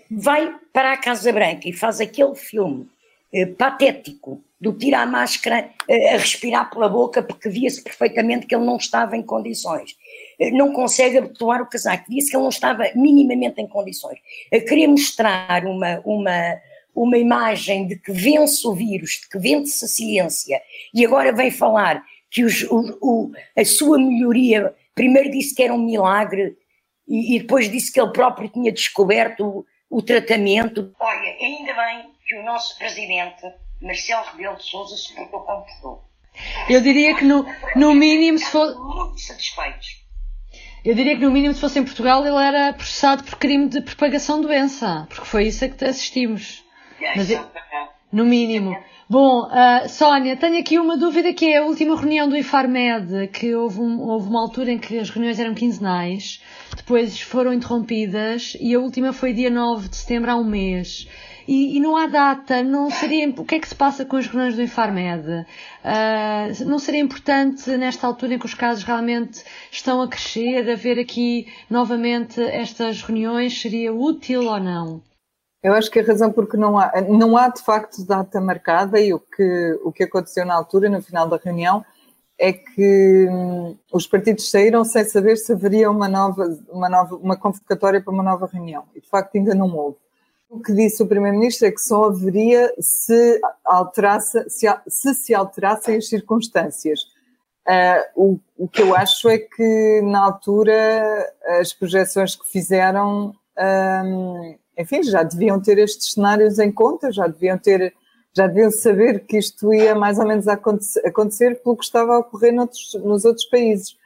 vai 0.09 0.55
para 0.73 0.93
a 0.93 0.97
Casa 0.97 1.31
Branca 1.31 1.67
e 1.67 1.73
faz 1.73 1.99
aquele 1.99 2.35
filme 2.35 2.87
eh, 3.31 3.45
patético 3.45 4.41
do 4.59 4.73
tira 4.73 4.99
a 5.01 5.05
máscara 5.05 5.69
eh, 5.87 6.15
a 6.15 6.17
respirar 6.17 6.69
pela 6.71 6.89
boca 6.89 7.21
porque 7.21 7.47
via-se 7.47 7.83
perfeitamente 7.83 8.47
que 8.47 8.55
ele 8.55 8.65
não 8.65 8.77
estava 8.77 9.15
em 9.15 9.21
condições 9.21 9.95
não 10.53 10.71
consegue 10.71 11.17
abotoar 11.17 11.61
o 11.61 11.65
casaco. 11.65 12.09
Disse 12.09 12.29
que 12.29 12.37
ele 12.37 12.43
não 12.43 12.49
estava 12.49 12.85
minimamente 12.95 13.59
em 13.61 13.67
condições. 13.67 14.19
Queria 14.67 14.87
mostrar 14.87 15.65
uma, 15.65 15.99
uma, 16.05 16.55
uma 16.95 17.17
imagem 17.17 17.87
de 17.87 17.95
que 17.95 18.11
vence 18.11 18.67
o 18.67 18.73
vírus, 18.73 19.21
de 19.21 19.29
que 19.29 19.39
vence 19.39 19.85
a 19.85 19.87
ciência, 19.87 20.61
e 20.93 21.05
agora 21.05 21.31
vem 21.31 21.51
falar 21.51 22.03
que 22.29 22.43
os, 22.43 22.63
o, 22.63 22.97
o, 23.01 23.31
a 23.57 23.65
sua 23.65 23.97
melhoria, 23.97 24.73
primeiro 24.93 25.31
disse 25.31 25.55
que 25.55 25.63
era 25.63 25.73
um 25.73 25.83
milagre, 25.83 26.57
e, 27.07 27.35
e 27.35 27.39
depois 27.39 27.71
disse 27.71 27.91
que 27.91 27.99
ele 27.99 28.11
próprio 28.11 28.49
tinha 28.49 28.71
descoberto 28.71 29.45
o, 29.45 29.65
o 29.89 30.01
tratamento. 30.01 30.93
Olha, 30.99 31.35
ainda 31.41 31.73
bem 31.73 32.11
que 32.27 32.35
o 32.35 32.43
nosso 32.43 32.77
presidente, 32.77 33.41
Marcelo 33.81 34.25
Rebelo 34.31 34.57
de 34.57 34.63
Sousa, 34.63 34.95
se 34.95 35.15
portou 35.15 35.39
como 35.41 35.65
portou. 35.65 36.03
Eu 36.69 36.81
diria 36.81 37.15
que 37.15 37.25
no, 37.25 37.45
no 37.75 37.95
mínimo 37.95 38.37
se 38.37 38.45
fosse... 38.45 38.77
Muito 38.77 39.19
satisfeitos. 39.19 39.99
Eu 40.85 40.95
diria 40.95 41.17
que 41.17 41.25
no 41.25 41.31
mínimo 41.31 41.53
se 41.53 41.59
fosse 41.59 41.79
em 41.79 41.83
Portugal 41.83 42.25
ele 42.25 42.37
era 42.37 42.73
processado 42.73 43.23
por 43.23 43.37
crime 43.37 43.67
de 43.67 43.81
propagação 43.81 44.39
de 44.39 44.47
doença, 44.47 45.07
porque 45.09 45.25
foi 45.25 45.47
isso 45.47 45.65
a 45.65 45.69
que 45.69 45.83
assistimos. 45.83 46.63
Mas, 47.15 47.29
no 48.11 48.25
mínimo. 48.25 48.75
Bom, 49.09 49.47
uh, 49.47 49.89
Sónia, 49.89 50.37
tenho 50.37 50.59
aqui 50.59 50.77
uma 50.77 50.95
dúvida 50.95 51.33
que 51.33 51.45
é 51.45 51.57
a 51.57 51.63
última 51.63 51.95
reunião 51.95 52.29
do 52.29 52.37
IFARMED, 52.37 53.27
que 53.29 53.55
houve, 53.55 53.79
um, 53.79 54.01
houve 54.01 54.29
uma 54.29 54.41
altura 54.41 54.71
em 54.71 54.77
que 54.77 54.99
as 54.99 55.09
reuniões 55.09 55.39
eram 55.39 55.55
quinzenais, 55.55 56.43
depois 56.75 57.19
foram 57.19 57.51
interrompidas 57.51 58.55
e 58.59 58.75
a 58.75 58.79
última 58.79 59.11
foi 59.11 59.33
dia 59.33 59.49
9 59.49 59.89
de 59.89 59.95
setembro 59.95 60.29
há 60.29 60.35
um 60.35 60.43
mês 60.43 61.07
e, 61.49 61.77
e, 61.77 61.79
não 61.79 61.97
há 61.97 62.05
data, 62.05 62.61
não 62.61 62.91
seria, 62.91 63.27
o 63.29 63.43
que 63.43 63.55
é 63.55 63.59
que 63.59 63.67
se 63.67 63.73
passa 63.73 64.05
com 64.05 64.17
as 64.17 64.27
reuniões 64.27 64.55
do 64.55 64.61
Infarmed? 64.61 65.27
Uh, 65.27 66.65
não 66.69 66.77
seria 66.77 67.01
importante, 67.01 67.71
nesta 67.71 68.05
altura 68.05 68.35
em 68.35 68.37
que 68.37 68.45
os 68.45 68.53
casos 68.53 68.83
realmente 68.83 69.43
estão 69.71 69.99
a 69.99 70.07
crescer, 70.07 70.69
haver 70.69 70.99
aqui 70.99 71.47
novamente 71.67 72.39
estas 72.39 73.01
reuniões, 73.01 73.59
seria 73.59 73.91
útil 73.91 74.43
ou 74.43 74.59
não? 74.59 75.01
Eu 75.61 75.73
acho 75.73 75.91
que 75.91 75.99
a 75.99 76.03
razão 76.03 76.31
porque 76.31 76.55
não 76.55 76.79
há, 76.79 76.91
não 77.01 77.35
há 77.35 77.49
de 77.49 77.61
facto 77.61 78.05
data 78.05 78.39
marcada 78.39 78.99
e 78.99 79.13
o 79.13 79.19
que, 79.19 79.79
o 79.83 79.91
que 79.91 80.03
aconteceu 80.03 80.45
na 80.45 80.55
altura, 80.55 80.89
no 80.89 81.01
final 81.01 81.27
da 81.27 81.37
reunião, 81.37 81.83
é 82.37 82.53
que 82.53 83.27
hum, 83.29 83.77
os 83.91 84.07
partidos 84.07 84.49
saíram 84.49 84.85
sem 84.85 85.03
saber 85.03 85.35
se 85.35 85.51
haveria 85.51 85.91
uma 85.91 86.07
nova, 86.07 86.57
uma 86.69 86.87
nova, 86.87 87.15
uma 87.17 87.35
convocatória 87.35 88.01
para 88.01 88.13
uma 88.13 88.23
nova 88.23 88.49
reunião. 88.51 88.85
E 88.95 89.01
de 89.01 89.09
facto 89.09 89.35
ainda 89.35 89.53
não 89.53 89.75
houve. 89.75 89.97
O 90.49 90.61
que 90.61 90.73
disse 90.73 91.03
o 91.03 91.07
Primeiro-Ministro 91.07 91.67
é 91.67 91.71
que 91.71 91.81
só 91.81 92.05
haveria 92.05 92.73
se, 92.79 93.39
alterasse, 93.63 94.49
se, 94.49 94.65
se, 94.87 95.13
se 95.13 95.35
alterassem 95.35 95.97
as 95.97 96.07
circunstâncias. 96.07 97.01
Uh, 97.67 98.01
o, 98.15 98.39
o, 98.57 98.67
que 98.67 98.81
eu 98.81 98.95
acho 98.95 99.29
é 99.29 99.37
que, 99.37 100.01
na 100.03 100.23
altura, 100.23 101.31
as 101.59 101.71
projeções 101.71 102.35
que 102.35 102.47
fizeram, 102.47 103.35
um, 103.59 104.57
enfim, 104.79 105.03
já 105.03 105.23
deviam 105.23 105.59
ter 105.59 105.77
estes 105.77 106.13
cenários 106.13 106.57
em 106.57 106.71
conta, 106.71 107.11
já 107.11 107.27
deviam 107.27 107.57
ter, 107.57 107.93
já 108.33 108.47
deviam 108.47 108.71
saber 108.71 109.25
que 109.25 109.37
isto 109.37 109.73
ia 109.73 109.93
mais 109.93 110.17
ou 110.17 110.25
menos 110.25 110.47
acontecer, 110.47 111.05
acontecer 111.05 111.61
pelo 111.61 111.75
que 111.75 111.83
estava 111.83 112.13
a 112.13 112.19
ocorrer 112.19 112.53
noutros, 112.53 112.97
nos 113.03 113.25
outros 113.25 113.45
países. 113.45 113.97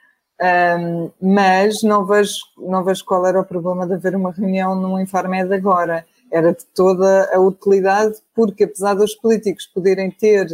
Um, 0.42 1.12
mas 1.22 1.84
não 1.84 2.04
vejo, 2.06 2.38
não 2.58 2.84
vejo 2.84 3.06
qual 3.06 3.26
era 3.28 3.40
o 3.40 3.46
problema 3.46 3.86
de 3.86 3.94
haver 3.94 4.16
uma 4.16 4.32
reunião 4.32 4.74
num 4.74 5.00
Infarmed 5.00 5.54
agora. 5.54 6.06
Era 6.32 6.52
de 6.52 6.66
toda 6.74 7.30
a 7.32 7.40
utilidade, 7.40 8.16
porque 8.34 8.64
apesar 8.64 8.96
dos 8.96 9.14
políticos 9.14 9.68
poderem 9.68 10.10
ter, 10.10 10.48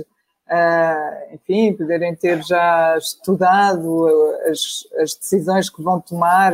uh, 0.50 1.34
enfim, 1.34 1.74
poderem 1.74 2.14
ter 2.14 2.44
já 2.44 2.98
estudado 2.98 4.06
as, 4.50 4.86
as 5.02 5.16
decisões 5.16 5.70
que 5.70 5.82
vão 5.82 6.02
tomar, 6.02 6.54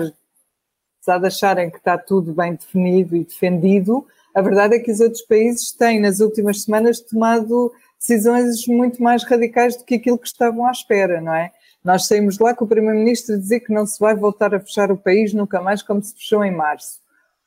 apesar 1.05 1.19
de 1.19 1.27
acharem 1.27 1.69
que 1.69 1.77
está 1.77 1.97
tudo 1.97 2.33
bem 2.33 2.55
definido 2.55 3.15
e 3.15 3.23
defendido, 3.23 4.05
a 4.33 4.41
verdade 4.41 4.75
é 4.75 4.79
que 4.79 4.91
os 4.91 4.99
outros 4.99 5.21
países 5.21 5.71
têm, 5.71 5.99
nas 5.99 6.19
últimas 6.19 6.63
semanas, 6.63 6.99
tomado 6.99 7.71
decisões 7.99 8.67
muito 8.67 9.01
mais 9.01 9.23
radicais 9.23 9.77
do 9.77 9.83
que 9.83 9.95
aquilo 9.95 10.17
que 10.17 10.27
estavam 10.27 10.65
à 10.65 10.71
espera, 10.71 11.21
não 11.21 11.33
é? 11.33 11.51
Nós 11.83 12.07
saímos 12.07 12.39
lá 12.39 12.55
com 12.55 12.65
o 12.65 12.67
Primeiro-Ministro 12.67 13.37
dizer 13.37 13.59
que 13.59 13.71
não 13.71 13.85
se 13.85 13.99
vai 13.99 14.15
voltar 14.15 14.55
a 14.55 14.59
fechar 14.59 14.91
o 14.91 14.97
país 14.97 15.31
nunca 15.31 15.61
mais 15.61 15.83
como 15.83 16.03
se 16.03 16.15
fechou 16.15 16.43
em 16.43 16.51
março. 16.51 16.99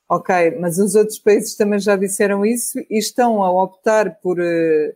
Ok, 0.08 0.56
mas 0.60 0.78
os 0.78 0.94
outros 0.94 1.18
países 1.18 1.56
também 1.56 1.80
já 1.80 1.96
disseram 1.96 2.46
isso 2.46 2.78
e 2.88 2.96
estão 2.96 3.42
a 3.42 3.50
optar 3.50 4.18
por, 4.22 4.38
eh, 4.40 4.94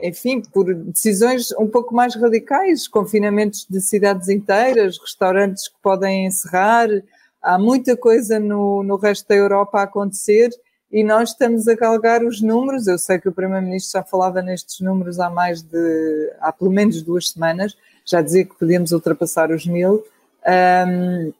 enfim, 0.00 0.40
por 0.40 0.72
decisões 0.72 1.50
um 1.58 1.66
pouco 1.66 1.94
mais 1.94 2.14
radicais, 2.14 2.86
confinamentos 2.88 3.66
de 3.68 3.80
cidades 3.80 4.28
inteiras, 4.28 4.98
restaurantes 4.98 5.68
que 5.68 5.76
podem 5.82 6.26
encerrar. 6.26 6.88
Há 7.40 7.58
muita 7.58 7.96
coisa 7.96 8.40
no, 8.40 8.82
no 8.82 8.96
resto 8.96 9.28
da 9.28 9.34
Europa 9.34 9.78
a 9.78 9.82
acontecer 9.84 10.50
e 10.90 11.04
nós 11.04 11.30
estamos 11.30 11.68
a 11.68 11.74
galgar 11.74 12.24
os 12.24 12.40
números. 12.40 12.86
Eu 12.86 12.98
sei 12.98 13.18
que 13.18 13.28
o 13.28 13.32
Primeiro-Ministro 13.32 14.00
já 14.00 14.04
falava 14.04 14.42
nestes 14.42 14.80
números 14.80 15.20
há 15.20 15.30
mais 15.30 15.62
de, 15.62 16.32
há 16.40 16.52
pelo 16.52 16.70
menos 16.70 17.02
duas 17.02 17.30
semanas, 17.30 17.76
já 18.04 18.20
dizia 18.22 18.44
que 18.44 18.56
podíamos 18.56 18.92
ultrapassar 18.92 19.50
os 19.50 19.66
mil, 19.66 20.04
um, 20.86 21.32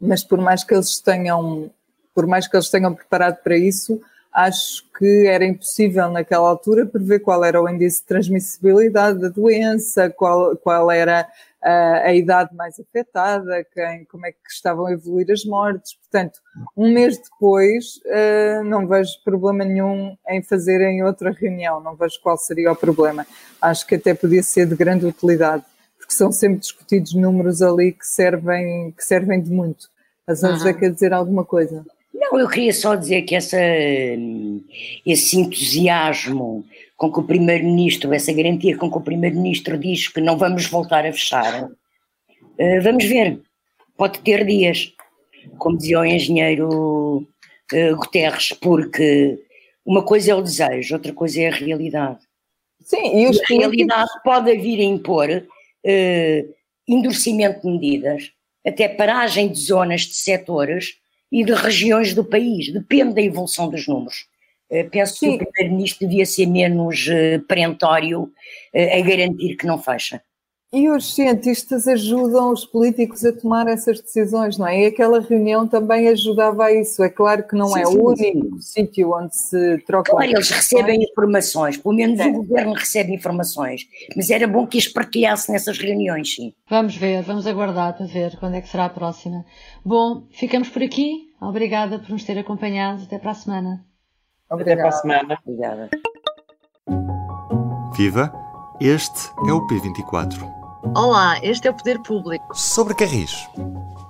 mas 0.00 0.22
por 0.22 0.38
mais 0.38 0.62
que 0.62 0.74
eles 0.74 1.00
tenham, 1.00 1.70
por 2.14 2.26
mais 2.26 2.46
que 2.46 2.56
eles 2.56 2.68
tenham 2.68 2.94
preparado 2.94 3.38
para 3.42 3.56
isso, 3.56 4.00
acho 4.32 4.84
que 4.96 5.26
era 5.26 5.44
impossível 5.44 6.10
naquela 6.10 6.48
altura 6.48 6.86
prever 6.86 7.20
qual 7.20 7.44
era 7.44 7.60
o 7.60 7.68
índice 7.68 8.00
de 8.00 8.06
transmissibilidade 8.06 9.18
da 9.18 9.28
doença, 9.28 10.08
qual, 10.10 10.56
qual 10.56 10.90
era 10.90 11.26
a, 11.62 12.06
a 12.06 12.14
idade 12.14 12.54
mais 12.54 12.78
afetada, 12.78 13.64
quem, 13.72 14.04
como 14.06 14.26
é 14.26 14.32
que 14.32 14.38
estavam 14.48 14.86
a 14.86 14.92
evoluir 14.92 15.30
as 15.30 15.44
mortes. 15.44 15.94
Portanto, 15.94 16.38
um 16.76 16.92
mês 16.92 17.18
depois, 17.18 17.96
uh, 18.06 18.64
não 18.64 18.86
vejo 18.86 19.12
problema 19.24 19.64
nenhum 19.64 20.16
em 20.28 20.42
fazerem 20.42 21.02
outra 21.02 21.30
reunião, 21.30 21.80
não 21.80 21.96
vejo 21.96 22.20
qual 22.22 22.38
seria 22.38 22.72
o 22.72 22.76
problema. 22.76 23.26
Acho 23.60 23.86
que 23.86 23.96
até 23.96 24.14
podia 24.14 24.42
ser 24.42 24.66
de 24.66 24.74
grande 24.74 25.06
utilidade 25.06 25.64
porque 26.10 26.14
são 26.14 26.32
sempre 26.32 26.58
discutidos 26.58 27.14
números 27.14 27.62
ali 27.62 27.92
que 27.92 28.04
servem, 28.04 28.90
que 28.90 29.04
servem 29.04 29.40
de 29.40 29.50
muito. 29.50 29.88
Mas 30.26 30.40
vamos 30.40 30.64
uhum. 30.64 30.74
quer 30.74 30.90
dizer 30.90 31.12
alguma 31.12 31.44
coisa? 31.44 31.84
Não, 32.20 32.38
eu 32.38 32.48
queria 32.48 32.72
só 32.74 32.94
dizer 32.94 33.22
que 33.22 33.34
essa, 33.34 33.58
esse 35.06 35.38
entusiasmo 35.38 36.66
com 36.94 37.10
que 37.10 37.18
o 37.18 37.22
Primeiro-Ministro, 37.22 38.12
essa 38.12 38.30
garantia 38.30 38.76
com 38.76 38.90
que 38.90 38.98
o 38.98 39.00
Primeiro-Ministro 39.00 39.78
diz 39.78 40.06
que 40.06 40.20
não 40.20 40.36
vamos 40.36 40.66
voltar 40.66 41.06
a 41.06 41.12
fechar, 41.12 41.64
uh, 41.64 42.82
vamos 42.82 43.06
ver, 43.06 43.40
pode 43.96 44.18
ter 44.20 44.44
dias, 44.44 44.92
como 45.56 45.78
dizia 45.78 46.00
o 46.00 46.04
engenheiro 46.04 47.26
uh, 47.72 47.96
Guterres, 47.96 48.52
porque 48.60 49.38
uma 49.86 50.04
coisa 50.04 50.32
é 50.32 50.34
o 50.34 50.42
desejo, 50.42 50.96
outra 50.96 51.14
coisa 51.14 51.40
é 51.40 51.48
a 51.48 51.54
realidade. 51.54 52.18
Sim, 52.82 53.22
e, 53.22 53.28
os 53.28 53.38
e 53.38 53.54
a 53.54 53.58
realidade 53.60 54.10
pode 54.22 54.54
vir 54.58 54.80
a 54.80 54.84
impor 54.84 55.28
eh, 55.84 56.44
endurecimento 56.88 57.62
de 57.62 57.72
medidas, 57.72 58.30
até 58.66 58.88
paragem 58.88 59.48
de 59.48 59.60
zonas, 59.60 60.02
de 60.02 60.14
setores 60.16 61.00
e 61.30 61.44
de 61.44 61.52
regiões 61.52 62.14
do 62.14 62.24
país, 62.24 62.72
depende 62.72 63.14
da 63.14 63.22
evolução 63.22 63.68
dos 63.68 63.86
números. 63.86 64.26
Eh, 64.70 64.84
penso 64.84 65.16
Sim. 65.16 65.38
que 65.38 65.44
o 65.44 65.50
Primeiro-Ministro 65.50 66.08
devia 66.08 66.26
ser 66.26 66.46
menos 66.46 67.06
eh, 67.08 67.38
perentório 67.48 68.32
eh, 68.72 68.98
a 68.98 69.02
garantir 69.02 69.56
que 69.56 69.66
não 69.66 69.78
fecha. 69.78 70.22
E 70.72 70.88
os 70.88 71.14
cientistas 71.14 71.88
ajudam 71.88 72.52
os 72.52 72.64
políticos 72.64 73.24
a 73.24 73.32
tomar 73.32 73.66
essas 73.66 74.00
decisões, 74.00 74.56
não 74.56 74.68
é? 74.68 74.82
E 74.82 74.86
aquela 74.86 75.20
reunião 75.20 75.66
também 75.66 76.06
ajudava 76.08 76.66
a 76.66 76.72
isso. 76.72 77.02
É 77.02 77.08
claro 77.08 77.42
que 77.42 77.56
não 77.56 77.66
sim, 77.68 77.80
é 77.80 77.86
sim, 77.86 77.98
o 77.98 78.08
único 78.08 78.60
sítio 78.60 79.12
onde 79.12 79.36
se 79.36 79.78
troca. 79.78 80.12
Claro, 80.12 80.30
eles 80.30 80.48
recebem 80.48 81.02
informações, 81.02 81.76
pelo 81.76 81.94
menos 81.94 82.20
o 82.20 82.32
governo 82.32 82.72
recebe 82.74 83.12
informações, 83.12 83.82
mas 84.16 84.30
era 84.30 84.46
bom 84.46 84.64
que 84.64 84.78
as 84.78 84.86
partilhasse 84.86 85.50
nessas 85.50 85.76
reuniões, 85.76 86.36
sim. 86.36 86.54
Vamos 86.68 86.96
ver, 86.96 87.22
vamos 87.24 87.48
aguardar 87.48 87.96
para 87.96 88.06
ver 88.06 88.38
quando 88.38 88.54
é 88.54 88.60
que 88.60 88.68
será 88.68 88.84
a 88.84 88.90
próxima. 88.90 89.44
Bom, 89.84 90.22
ficamos 90.30 90.68
por 90.68 90.84
aqui. 90.84 91.30
Obrigada 91.40 91.98
por 91.98 92.10
nos 92.10 92.22
ter 92.22 92.38
acompanhado. 92.38 93.02
Até 93.02 93.18
para 93.18 93.32
a 93.32 93.34
semana. 93.34 93.84
Obrigada. 94.48 94.82
Até 94.82 94.88
para 94.88 94.96
a 94.96 95.00
semana. 95.00 95.38
Obrigada. 95.44 95.90
Viva! 97.96 98.32
Este 98.80 99.30
é 99.48 99.52
o 99.52 99.66
P24. 99.66 100.59
Olá, 100.82 101.38
este 101.42 101.68
é 101.68 101.70
o 101.70 101.74
Poder 101.74 102.00
Público. 102.00 102.56
Sobre 102.56 102.94
Carris. 102.94 103.46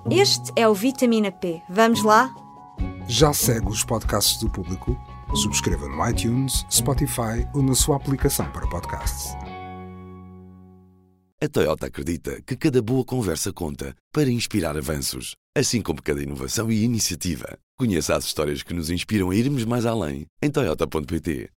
Este 0.09 0.53
é 0.55 0.69
o 0.69 0.73
Vitamina 0.73 1.31
P. 1.33 1.61
Vamos 1.69 2.03
lá? 2.05 2.33
Já 3.09 3.33
segue 3.33 3.69
os 3.69 3.85
podcasts 3.85 4.39
do 4.39 4.49
Público? 4.49 4.97
Subscreva 5.35 5.89
no 5.89 6.09
iTunes, 6.09 6.65
Spotify 6.71 7.47
ou 7.55 7.63
na 7.63 7.75
sua 7.75 7.97
aplicação 7.97 8.51
para 8.53 8.69
podcasts. 8.69 9.35
A 11.43 11.49
Toyota 11.49 11.87
acredita 11.87 12.41
que 12.43 12.57
cada 12.57 12.81
boa 12.81 13.05
conversa 13.05 13.53
conta 13.53 13.95
para 14.13 14.31
inspirar 14.31 14.77
avanços, 14.77 15.35
assim 15.57 15.83
como 15.83 16.01
cada 16.01 16.23
inovação 16.23 16.71
e 16.71 16.85
iniciativa. 16.85 17.59
Conheça 17.79 18.15
as 18.15 18.25
histórias 18.25 18.63
que 18.63 18.75
nos 18.75 18.91
inspiram 18.91 19.31
a 19.31 19.35
irmos 19.35 19.65
mais 19.65 19.85
além 19.85 20.25
em 20.41 20.51
toyota.pt. 20.51 21.49